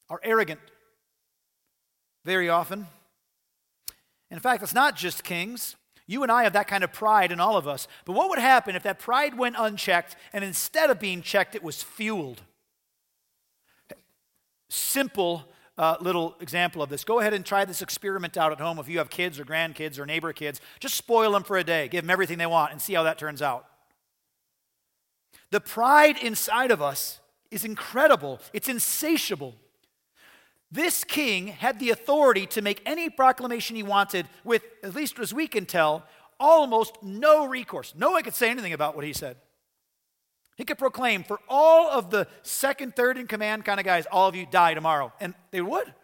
[0.09, 0.61] are arrogant
[2.24, 2.87] very often.
[4.30, 5.76] In fact, it's not just kings.
[6.07, 7.88] You and I have that kind of pride in all of us.
[8.05, 11.62] But what would happen if that pride went unchecked and instead of being checked, it
[11.62, 12.42] was fueled?
[14.69, 17.05] Simple uh, little example of this.
[17.05, 19.99] Go ahead and try this experiment out at home if you have kids or grandkids
[19.99, 20.61] or neighbor kids.
[20.81, 23.19] Just spoil them for a day, give them everything they want, and see how that
[23.19, 23.66] turns out.
[25.51, 29.55] The pride inside of us is incredible, it's insatiable.
[30.70, 35.33] This king had the authority to make any proclamation he wanted with, at least as
[35.33, 36.05] we can tell,
[36.40, 37.94] almost no recourse.
[37.96, 39.37] No one could say anything about what he said.
[40.57, 44.29] He could proclaim for all of the second, third in command kind of guys, all
[44.29, 45.12] of you die tomorrow.
[45.20, 45.87] And they would.
[45.87, 45.94] It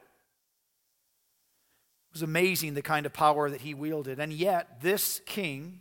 [2.12, 4.20] was amazing the kind of power that he wielded.
[4.20, 5.80] And yet, this king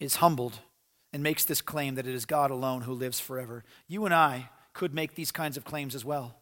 [0.00, 0.60] is humbled
[1.12, 3.62] and makes this claim that it is God alone who lives forever.
[3.86, 6.36] You and I could make these kinds of claims as well.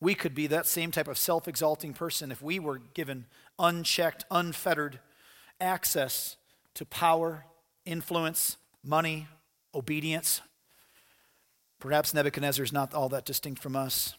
[0.00, 3.26] We could be that same type of self exalting person if we were given
[3.58, 4.98] unchecked, unfettered
[5.60, 6.36] access
[6.74, 7.44] to power,
[7.84, 9.28] influence, money,
[9.74, 10.40] obedience.
[11.78, 14.14] Perhaps Nebuchadnezzar is not all that distinct from us.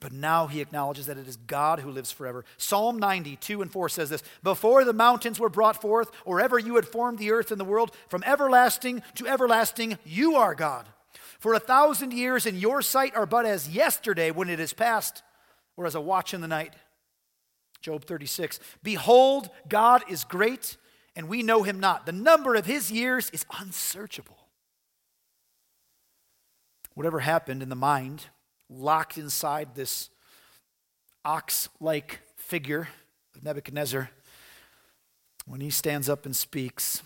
[0.00, 2.44] But now he acknowledges that it is God who lives forever.
[2.56, 6.58] Psalm 90, 2 and 4 says this Before the mountains were brought forth, or ever
[6.58, 10.86] you had formed the earth and the world, from everlasting to everlasting, you are God.
[11.38, 15.22] For a thousand years in your sight are but as yesterday when it is past,
[15.76, 16.74] or as a watch in the night.
[17.80, 18.58] Job 36.
[18.82, 20.76] Behold, God is great,
[21.14, 22.06] and we know him not.
[22.06, 24.36] The number of his years is unsearchable.
[26.94, 28.24] whatever happened in the mind,
[28.68, 30.10] locked inside this
[31.24, 32.88] ox like figure
[33.36, 34.10] of Nebuchadnezzar,
[35.46, 37.04] when he stands up and speaks,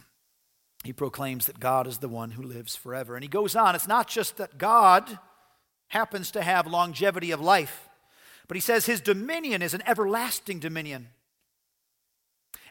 [0.83, 3.15] he proclaims that God is the one who lives forever.
[3.15, 5.19] And he goes on, it's not just that God
[5.89, 7.89] happens to have longevity of life,
[8.49, 11.09] but he says his dominion is an everlasting dominion.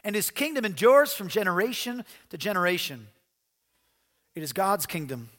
[0.04, 3.08] And his kingdom endures from generation to generation.
[4.34, 5.30] It is God's kingdom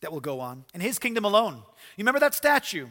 [0.00, 1.54] that will go on, and his kingdom alone.
[1.96, 2.88] You remember that statue?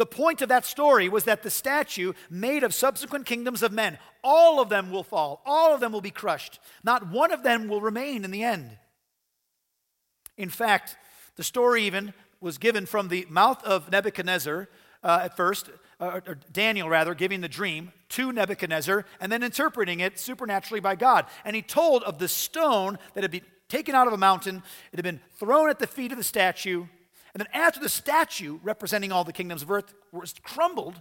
[0.00, 3.98] The point of that story was that the statue, made of subsequent kingdoms of men,
[4.24, 6.58] all of them will fall, all of them will be crushed.
[6.82, 8.78] Not one of them will remain in the end.
[10.38, 10.96] In fact,
[11.36, 14.70] the story even was given from the mouth of Nebuchadnezzar
[15.04, 15.68] uh, at first,
[16.00, 20.94] uh, or Daniel rather, giving the dream to Nebuchadnezzar and then interpreting it supernaturally by
[20.94, 21.26] God.
[21.44, 24.96] And he told of the stone that had been taken out of a mountain, it
[24.96, 26.86] had been thrown at the feet of the statue,
[27.34, 31.00] and then after the statue, representing all the kingdoms of earth, was crumbled,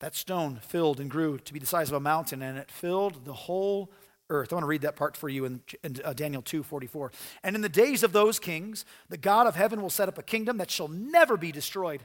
[0.00, 3.24] that stone filled and grew to be the size of a mountain, and it filled
[3.24, 3.90] the whole
[4.28, 4.52] earth.
[4.52, 7.12] I want to read that part for you in, in uh, Daniel 2 44.
[7.42, 10.22] And in the days of those kings, the God of heaven will set up a
[10.22, 12.02] kingdom that shall never be destroyed.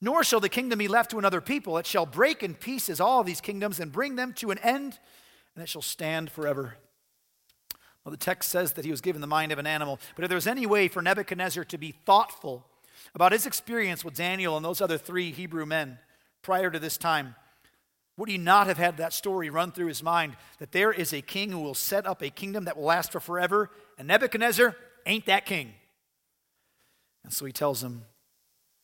[0.00, 1.78] Nor shall the kingdom be left to another people.
[1.78, 4.98] It shall break in pieces all these kingdoms and bring them to an end,
[5.54, 6.76] and it shall stand forever.
[8.04, 9.98] Well, the text says that he was given the mind of an animal.
[10.14, 12.66] But if there was any way for Nebuchadnezzar to be thoughtful
[13.14, 15.98] about his experience with Daniel and those other three Hebrew men
[16.42, 17.34] prior to this time,
[18.16, 21.22] would he not have had that story run through his mind that there is a
[21.22, 24.76] king who will set up a kingdom that will last for forever, and Nebuchadnezzar
[25.06, 25.72] ain't that king?
[27.24, 28.04] And so he tells him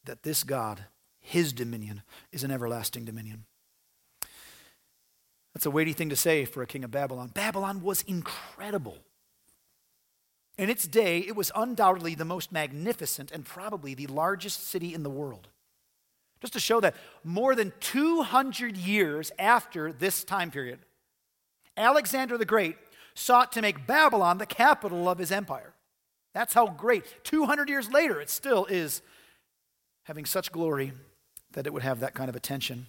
[0.04, 0.84] that this God,
[1.20, 2.02] his dominion,
[2.32, 3.44] is an everlasting dominion.
[5.54, 7.30] That's a weighty thing to say for a king of Babylon.
[7.34, 8.98] Babylon was incredible.
[10.58, 15.02] In its day, it was undoubtedly the most magnificent and probably the largest city in
[15.02, 15.48] the world.
[16.40, 20.80] Just to show that more than 200 years after this time period,
[21.76, 22.76] Alexander the Great
[23.14, 25.74] sought to make Babylon the capital of his empire.
[26.32, 27.04] That's how great.
[27.24, 29.02] 200 years later, it still is
[30.04, 30.92] having such glory
[31.52, 32.86] that it would have that kind of attention.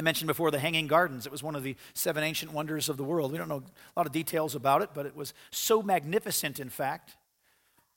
[0.00, 1.26] I mentioned before the Hanging Gardens.
[1.26, 3.32] It was one of the seven ancient wonders of the world.
[3.32, 3.62] We don't know
[3.94, 7.16] a lot of details about it, but it was so magnificent, in fact,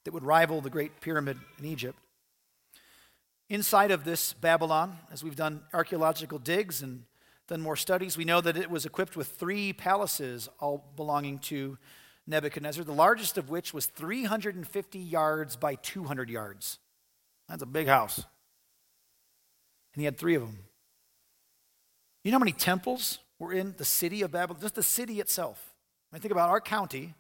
[0.04, 1.98] that would rival the Great Pyramid in Egypt.
[3.50, 7.06] Inside of this Babylon, as we've done archaeological digs and
[7.48, 11.78] done more studies, we know that it was equipped with three palaces, all belonging to
[12.28, 16.80] Nebuchadnezzar, the largest of which was 350 yards by 200 yards.
[17.48, 18.18] That's a big house.
[18.18, 20.66] And he had three of them.
[22.24, 24.62] You know how many temples were in the city of Babylon?
[24.62, 25.74] Just the city itself.
[26.12, 27.16] I mean, think about our county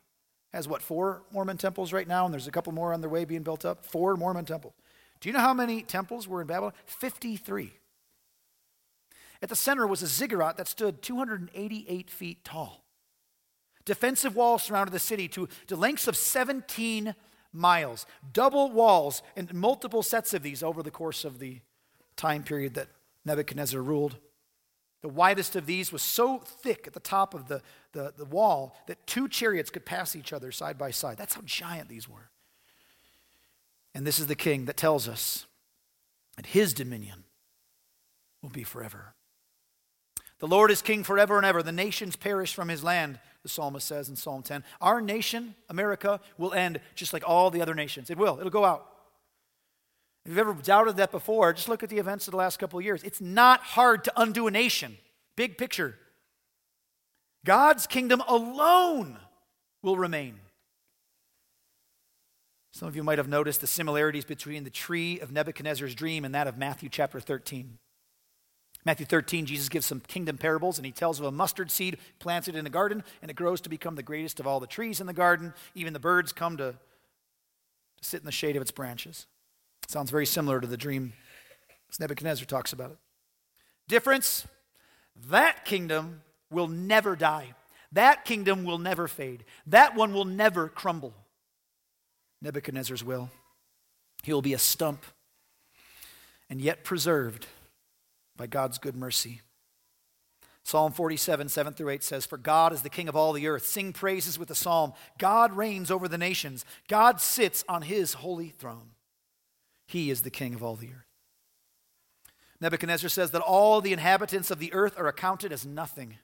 [0.54, 3.26] has what, four Mormon temples right now, and there's a couple more on their way
[3.26, 3.84] being built up.
[3.86, 4.74] Four Mormon temples.
[5.20, 6.74] Do you know how many temples were in Babylon?
[6.86, 7.74] 53.
[9.42, 12.84] At the center was a ziggurat that stood 288 feet tall.
[13.86, 17.16] Defensive walls surrounded the city to, to lengths of 17
[17.52, 18.06] miles.
[18.32, 21.60] Double walls and multiple sets of these over the course of the
[22.16, 22.88] time period that
[23.26, 24.18] Nebuchadnezzar ruled.
[25.04, 28.74] The widest of these was so thick at the top of the, the, the, wall
[28.88, 31.18] that two chariots could pass each other side by side.
[31.18, 32.30] That's how giant these were.
[33.94, 35.46] And this is the king that tells us
[36.38, 37.26] that his dominion
[38.42, 39.14] will be forever.
[40.40, 41.62] The Lord is king forever and ever.
[41.62, 44.64] The nations perish from his land, the psalmist says in Psalm 10.
[44.80, 48.10] Our nation, America, will end just like all the other nations.
[48.10, 48.88] It will, it'll go out.
[50.26, 52.80] If you've ever doubted that before, just look at the events of the last couple
[52.80, 53.04] of years.
[53.04, 54.98] It's not hard to undo a nation.
[55.36, 55.96] Big picture.
[57.46, 59.18] God's kingdom alone
[59.82, 60.40] will remain.
[62.72, 66.34] Some of you might have noticed the similarities between the tree of Nebuchadnezzar's dream and
[66.34, 67.78] that of Matthew chapter 13.
[68.86, 72.56] Matthew 13, Jesus gives some kingdom parables, and he tells of a mustard seed planted
[72.56, 75.08] in a garden, and it grows to become the greatest of all the trees in
[75.08, 75.54] the garden.
[75.76, 76.78] Even the birds come to, to
[78.02, 79.28] sit in the shade of its branches.
[79.88, 81.14] Sounds very similar to the dream
[82.00, 82.98] Nebuchadnezzar talks about it.
[83.88, 84.48] Difference
[85.28, 87.54] that kingdom will never die.
[87.92, 89.46] That kingdom will never fade.
[89.68, 91.14] That one will never crumble.
[92.42, 93.30] Nebuchadnezzar's will.
[94.24, 95.06] He will be a stump
[96.50, 97.48] and yet preserved
[98.36, 99.42] by God's good mercy.
[100.64, 103.66] Psalm 47, 7 through 8 says, For God is the king of all the earth.
[103.66, 104.94] Sing praises with the psalm.
[105.20, 106.66] God reigns over the nations.
[106.88, 108.93] God sits on his holy throne.
[109.88, 111.06] He is the king of all the earth.
[112.62, 116.18] Nebuchadnezzar says that all the inhabitants of the earth are accounted as nothing.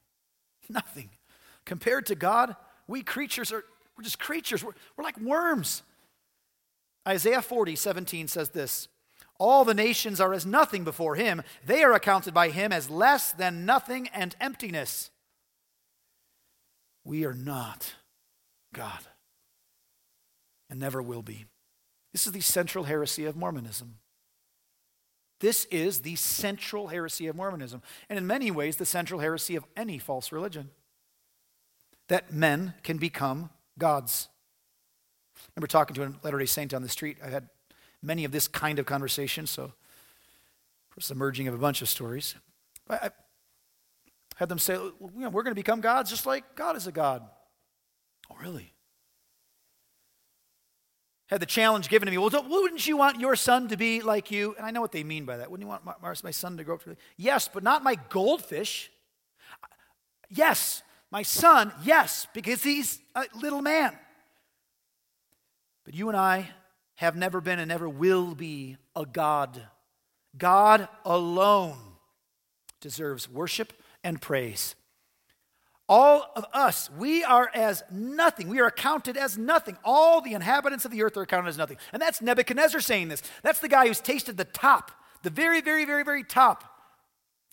[0.70, 1.10] Nothing.
[1.66, 2.55] Compared to God,
[2.88, 3.64] we creatures are
[3.99, 4.64] we're just creatures.
[4.64, 5.84] We're, we're like worms.
[7.05, 8.88] Isaiah 40, 17 says this
[9.38, 11.41] All the nations are as nothing before him.
[11.66, 15.12] They are accounted by him as less than nothing and emptiness.
[17.03, 17.95] We are not
[18.74, 18.99] God
[20.70, 21.45] and never will be.
[22.12, 23.95] This is the central heresy of Mormonism.
[25.39, 29.64] This is the central heresy of Mormonism, and in many ways, the central heresy of
[29.78, 30.70] any false religion
[32.10, 34.28] that men can become gods.
[35.38, 37.18] I remember talking to a Latter day Saint on the street.
[37.24, 37.47] I had
[38.01, 39.74] many of this kind of conversation, so, of
[40.93, 42.36] course, the merging of a bunch of stories.
[42.89, 43.12] I
[44.36, 46.91] had them say, you know, we're going to become gods just like God is a
[46.91, 47.22] God.
[48.30, 48.74] Oh, really?
[51.30, 54.32] Had the challenge given to me, well, wouldn't you want your son to be like
[54.32, 54.55] you?
[54.57, 55.51] And I know what they mean by that.
[55.51, 56.95] Wouldn't you want my, my son to grow up to be?
[57.17, 58.91] Yes, but not my goldfish.
[60.30, 63.97] Yes, my son, yes, because he's a little man.
[65.86, 66.49] But you and I
[66.95, 69.61] have never been and never will be a God.
[70.38, 71.77] God alone
[72.82, 73.73] deserves worship
[74.03, 74.75] and praise.
[75.92, 78.48] All of us, we are as nothing.
[78.48, 79.76] We are accounted as nothing.
[79.84, 81.78] All the inhabitants of the earth are accounted as nothing.
[81.92, 83.24] And that's Nebuchadnezzar saying this.
[83.42, 84.92] That's the guy who's tasted the top,
[85.24, 86.64] the very, very, very, very top,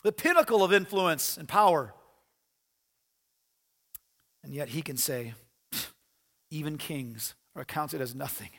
[0.03, 1.95] the pinnacle of influence and power.
[4.45, 5.33] And yet he can say,
[6.51, 8.51] even kings are accounted as nothing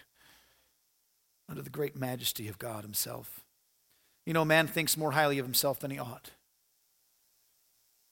[1.48, 3.42] under the great majesty of God himself.
[4.26, 6.32] You know, man thinks more highly of himself than he ought.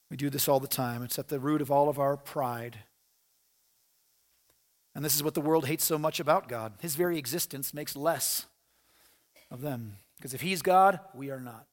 [0.10, 1.04] We do this all the time.
[1.04, 2.78] It's at the root of all of our pride.
[4.94, 6.74] And this is what the world hates so much about God.
[6.80, 8.46] His very existence makes less
[9.52, 9.98] of them.
[10.18, 11.66] Because if He's God, we are not.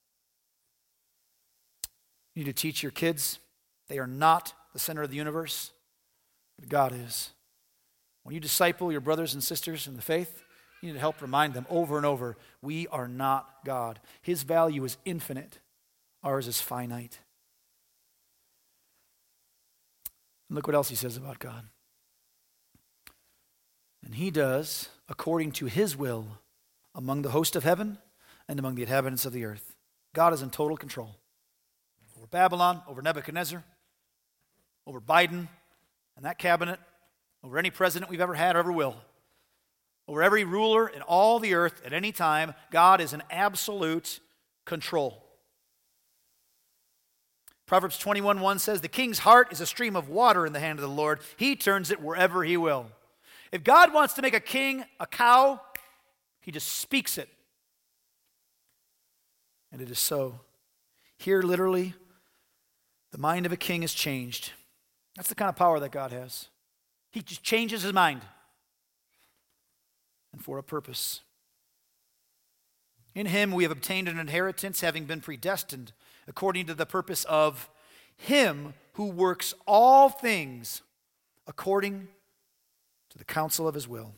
[2.34, 3.38] You need to teach your kids
[3.88, 5.72] they are not the center of the universe,
[6.58, 7.30] but God is.
[8.22, 10.42] When you disciple your brothers and sisters in the faith,
[10.80, 14.00] you need to help remind them over and over we are not God.
[14.22, 15.58] His value is infinite,
[16.22, 17.18] ours is finite.
[20.52, 21.64] And look what else he says about God.
[24.04, 26.26] And he does according to his will
[26.94, 27.96] among the host of heaven
[28.46, 29.74] and among the inhabitants of the earth.
[30.14, 31.16] God is in total control
[32.18, 33.64] over Babylon, over Nebuchadnezzar,
[34.86, 35.48] over Biden
[36.16, 36.78] and that cabinet,
[37.42, 38.96] over any president we've ever had or ever will,
[40.06, 42.52] over every ruler in all the earth at any time.
[42.70, 44.20] God is in absolute
[44.66, 45.24] control.
[47.72, 50.78] Proverbs 21 1 says, The king's heart is a stream of water in the hand
[50.78, 51.20] of the Lord.
[51.38, 52.88] He turns it wherever he will.
[53.50, 55.58] If God wants to make a king a cow,
[56.42, 57.30] he just speaks it.
[59.72, 60.40] And it is so.
[61.16, 61.94] Here, literally,
[63.10, 64.52] the mind of a king is changed.
[65.16, 66.48] That's the kind of power that God has.
[67.10, 68.20] He just changes his mind.
[70.34, 71.22] And for a purpose.
[73.14, 75.92] In him we have obtained an inheritance, having been predestined
[76.26, 77.70] according to the purpose of
[78.16, 80.82] Him who works all things
[81.46, 82.08] according
[83.10, 84.14] to the counsel of His will.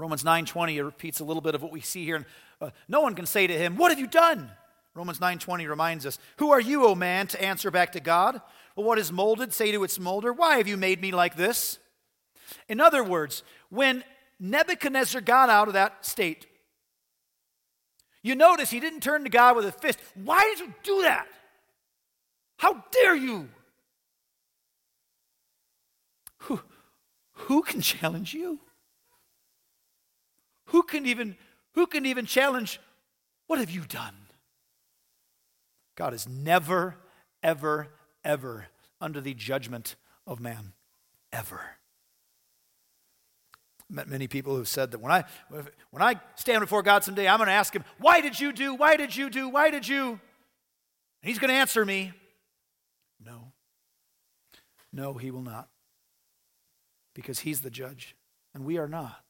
[0.00, 2.26] Romans 9:20 repeats a little bit of what we see here.
[2.60, 4.50] Uh, no one can say to him, "What have you done?"
[4.94, 8.40] Romans 9:20 reminds us, "Who are you, O man, to answer back to God?
[8.74, 11.78] Well, what is molded, say to its molder, "Why have you made me like this?"
[12.66, 14.02] In other words, when
[14.38, 16.46] Nebuchadnezzar got out of that state,
[18.22, 19.98] you notice he didn't turn to God with a fist.
[20.14, 21.26] Why did you do that?
[22.58, 23.48] How dare you?
[26.44, 26.60] Who,
[27.32, 28.60] who can challenge you?
[30.66, 31.36] Who can even
[31.74, 32.80] who can even challenge
[33.46, 34.14] what have you done?
[35.96, 36.96] God is never
[37.42, 37.88] ever
[38.24, 38.66] ever
[39.00, 39.96] under the judgment
[40.26, 40.74] of man
[41.32, 41.79] ever
[43.90, 45.24] met many people who've said that when I,
[45.90, 48.74] when I stand before God someday, I'm going to ask him, Why did you do?
[48.74, 49.48] Why did you do?
[49.48, 50.08] Why did you?
[50.10, 52.12] And he's going to answer me,
[53.24, 53.52] No.
[54.92, 55.68] No, he will not.
[57.14, 58.16] Because he's the judge,
[58.54, 59.22] and we are not.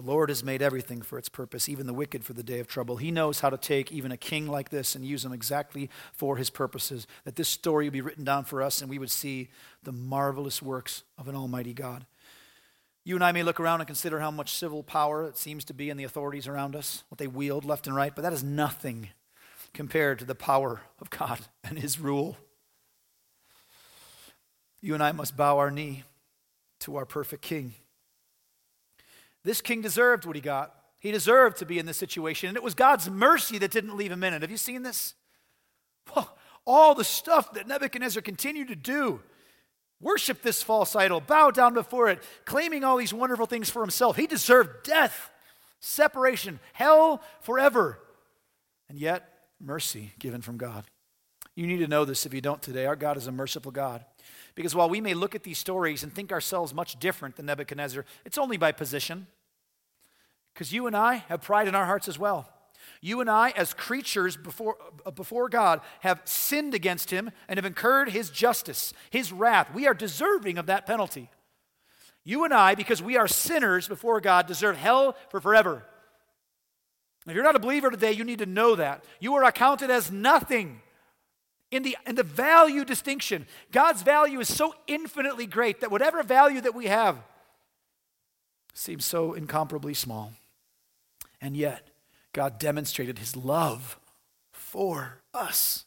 [0.00, 2.66] The Lord has made everything for its purpose, even the wicked for the day of
[2.66, 2.96] trouble.
[2.96, 6.38] He knows how to take even a king like this and use him exactly for
[6.38, 7.06] his purposes.
[7.24, 9.50] That this story would be written down for us and we would see
[9.82, 12.06] the marvelous works of an almighty God.
[13.04, 15.74] You and I may look around and consider how much civil power it seems to
[15.74, 18.42] be in the authorities around us, what they wield left and right, but that is
[18.42, 19.10] nothing
[19.74, 22.38] compared to the power of God and his rule.
[24.80, 26.04] You and I must bow our knee
[26.80, 27.74] to our perfect king.
[29.44, 30.74] This king deserved what he got.
[31.00, 32.48] He deserved to be in this situation.
[32.48, 34.42] And it was God's mercy that didn't leave him in it.
[34.42, 35.14] Have you seen this?
[36.14, 36.36] Well,
[36.66, 39.20] all the stuff that Nebuchadnezzar continued to do.
[40.00, 44.16] worship this false idol, bow down before it, claiming all these wonderful things for himself.
[44.16, 45.30] He deserved death,
[45.80, 47.98] separation, hell forever.
[48.88, 49.28] And yet,
[49.60, 50.84] mercy given from God.
[51.54, 52.86] You need to know this if you don't today.
[52.86, 54.04] Our God is a merciful God.
[54.54, 58.04] Because while we may look at these stories and think ourselves much different than Nebuchadnezzar,
[58.24, 59.26] it's only by position.
[60.52, 62.48] Because you and I have pride in our hearts as well.
[63.00, 64.76] You and I, as creatures before,
[65.06, 69.72] uh, before God, have sinned against him and have incurred his justice, his wrath.
[69.72, 71.30] We are deserving of that penalty.
[72.24, 75.84] You and I, because we are sinners before God, deserve hell for forever.
[77.26, 79.04] If you're not a believer today, you need to know that.
[79.18, 80.82] You are accounted as nothing.
[81.70, 86.60] In the, in the value distinction, God's value is so infinitely great that whatever value
[86.60, 87.16] that we have
[88.74, 90.32] seems so incomparably small.
[91.40, 91.88] And yet,
[92.32, 93.98] God demonstrated his love
[94.52, 95.84] for us.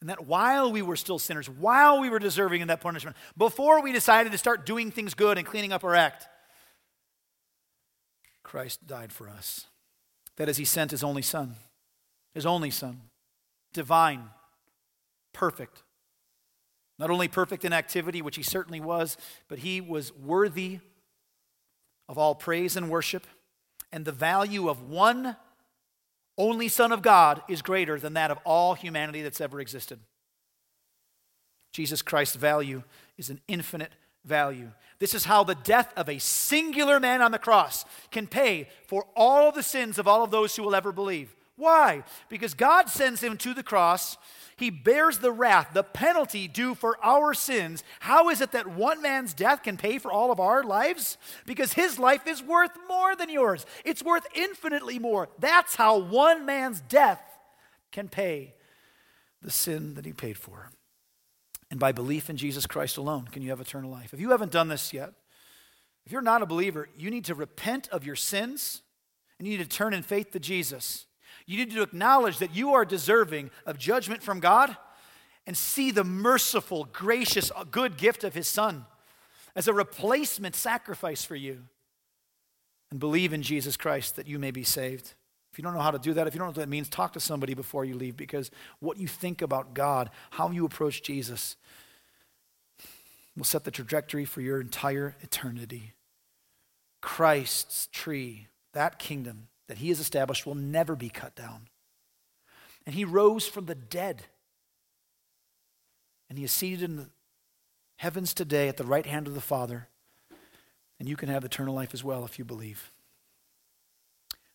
[0.00, 3.82] And that while we were still sinners, while we were deserving of that punishment, before
[3.82, 6.26] we decided to start doing things good and cleaning up our act,
[8.42, 9.66] Christ died for us.
[10.36, 11.56] That is, he sent his only son,
[12.34, 13.00] his only son,
[13.72, 14.30] divine,
[15.36, 15.82] perfect.
[16.98, 19.16] Not only perfect in activity, which he certainly was,
[19.48, 20.80] but he was worthy
[22.08, 23.26] of all praise and worship
[23.92, 25.36] and the value of one
[26.38, 29.98] only Son of God is greater than that of all humanity that's ever existed.
[31.72, 32.82] Jesus Christ's value
[33.16, 33.92] is an infinite
[34.24, 34.70] value.
[34.98, 39.06] This is how the death of a singular man on the cross can pay for
[39.16, 41.34] all the sins of all of those who will ever believe.
[41.56, 42.04] Why?
[42.28, 44.16] Because God sends him to the cross
[44.58, 47.84] he bears the wrath, the penalty due for our sins.
[48.00, 51.18] How is it that one man's death can pay for all of our lives?
[51.44, 55.28] Because his life is worth more than yours, it's worth infinitely more.
[55.38, 57.20] That's how one man's death
[57.92, 58.54] can pay
[59.42, 60.70] the sin that he paid for.
[61.70, 64.14] And by belief in Jesus Christ alone can you have eternal life.
[64.14, 65.12] If you haven't done this yet,
[66.06, 68.82] if you're not a believer, you need to repent of your sins
[69.38, 71.04] and you need to turn in faith to Jesus.
[71.46, 74.76] You need to acknowledge that you are deserving of judgment from God
[75.46, 78.84] and see the merciful, gracious, uh, good gift of His Son
[79.54, 81.62] as a replacement sacrifice for you.
[82.90, 85.14] And believe in Jesus Christ that you may be saved.
[85.52, 86.88] If you don't know how to do that, if you don't know what that means,
[86.88, 91.02] talk to somebody before you leave because what you think about God, how you approach
[91.02, 91.56] Jesus,
[93.36, 95.92] will set the trajectory for your entire eternity.
[97.00, 101.68] Christ's tree, that kingdom, that he has established will never be cut down.
[102.84, 104.22] And he rose from the dead.
[106.28, 107.08] And he is seated in the
[107.96, 109.88] heavens today at the right hand of the Father.
[110.98, 112.90] And you can have eternal life as well if you believe.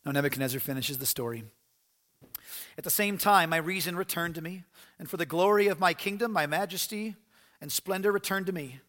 [0.05, 1.43] Now, Nebuchadnezzar finishes the story.
[2.77, 4.63] At the same time, my reason returned to me,
[4.97, 7.15] and for the glory of my kingdom, my majesty
[7.59, 8.79] and splendor returned to me.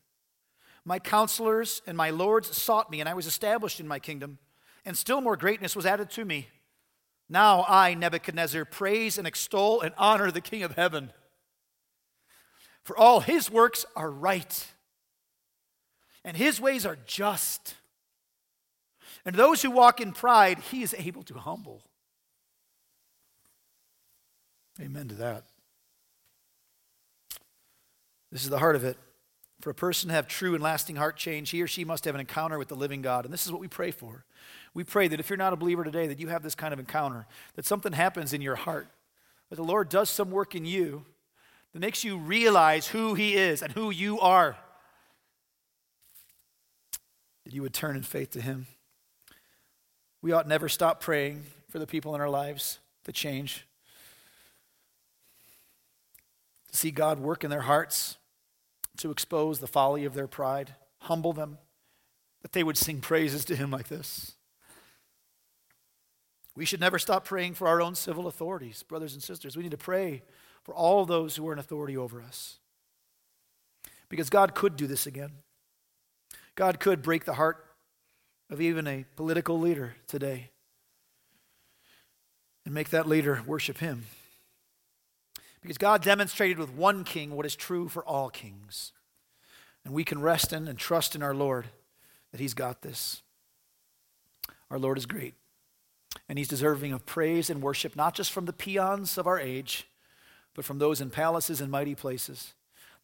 [0.85, 4.39] My counselors and my lords sought me, and I was established in my kingdom
[4.85, 6.49] and still more greatness was added to me.
[7.29, 11.13] Now I, Nebuchadnezzar, praise and extol and honor the King of heaven.
[12.85, 14.67] For all his works are right,
[16.25, 17.75] and his ways are just.
[19.25, 21.83] And those who walk in pride, he is able to humble.
[24.81, 25.45] Amen to that.
[28.33, 28.97] This is the heart of it.
[29.61, 32.17] For a person to have true and lasting heart change, he or she must have
[32.17, 33.25] an encounter with the living God.
[33.25, 34.25] And this is what we pray for.
[34.75, 36.81] We pray that if you're not a believer today, that you have this kind of
[36.81, 38.89] encounter, that something happens in your heart,
[39.51, 41.05] that the Lord does some work in you
[41.73, 44.57] that makes you realize who He is and who you are.
[47.45, 48.67] That you would turn in faith to Him.
[50.23, 53.67] We ought never stop praying for the people in our lives to change,
[56.71, 58.17] to see God work in their hearts,
[58.99, 61.59] to expose the folly of their pride, humble them,
[62.43, 64.37] that they would sing praises to Him like this.
[66.55, 69.57] We should never stop praying for our own civil authorities, brothers and sisters.
[69.57, 70.23] We need to pray
[70.65, 72.59] for all those who are in authority over us.
[74.09, 75.33] Because God could do this again.
[76.55, 77.65] God could break the heart
[78.51, 80.51] of even a political leader today
[82.67, 84.05] and make that leader worship him.
[85.63, 88.93] Because God demonstrated with one king what is true for all kings.
[89.85, 91.67] And we can rest in and trust in our Lord
[92.31, 93.23] that he's got this.
[94.71, 95.35] Our Lord is great.
[96.33, 99.87] And he's deserving of praise and worship, not just from the peons of our age,
[100.55, 102.55] but from those in palaces and mighty places.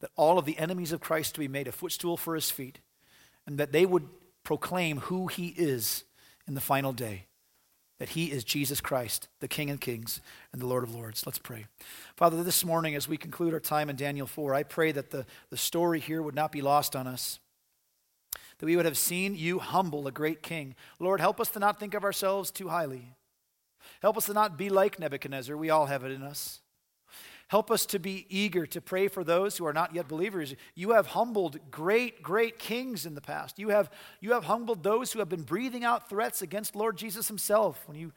[0.01, 2.79] That all of the enemies of Christ to be made a footstool for his feet,
[3.47, 4.09] and that they would
[4.45, 6.05] proclaim who he is
[6.47, 7.27] in the final day.
[7.99, 10.21] that he is Jesus Christ, the King of kings
[10.53, 11.27] and the Lord of lords.
[11.27, 11.67] Let's pray.
[12.17, 15.27] Father, this morning, as we conclude our time in Daniel 4, I pray that the,
[15.51, 17.41] the story here would not be lost on us,
[18.59, 20.77] that we would have seen you humble a great king.
[21.01, 23.15] Lord, help us to not think of ourselves too highly.
[24.03, 25.57] Help us to not be like Nebuchadnezzar.
[25.57, 26.61] We all have it in us.
[27.49, 30.55] Help us to be eager to pray for those who are not yet believers.
[30.75, 33.59] You have humbled great, great kings in the past.
[33.59, 37.27] You have, you have humbled those who have been breathing out threats against Lord Jesus
[37.27, 38.13] himself when you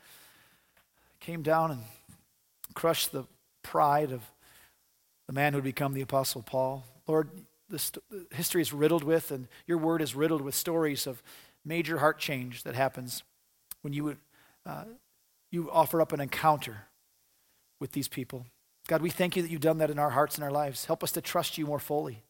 [1.22, 1.84] came down and
[2.74, 3.24] crushed the
[3.63, 4.22] pride of
[5.28, 6.84] the man who would become the Apostle Paul.
[7.07, 7.30] Lord,
[7.69, 7.93] this
[8.32, 11.24] history is riddled with, and your word is riddled with stories of
[11.63, 13.24] major heart change that happens
[13.82, 14.17] when you,
[14.65, 14.84] uh,
[15.52, 16.88] you offer up an encounter
[17.80, 18.45] with these people.
[18.88, 20.86] God, we thank you that you've done that in our hearts and our lives.
[20.86, 22.24] Help us to trust you more fully.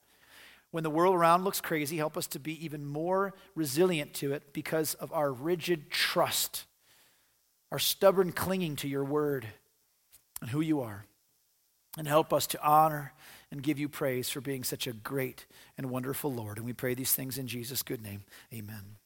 [0.71, 4.53] When the world around looks crazy, help us to be even more resilient to it
[4.53, 6.65] because of our rigid trust,
[7.71, 9.45] our stubborn clinging to your word
[10.39, 11.05] and who you are.
[11.97, 13.13] And help us to honor
[13.51, 15.45] and give you praise for being such a great
[15.77, 16.55] and wonderful Lord.
[16.55, 18.23] And we pray these things in Jesus' good name.
[18.53, 19.00] Amen.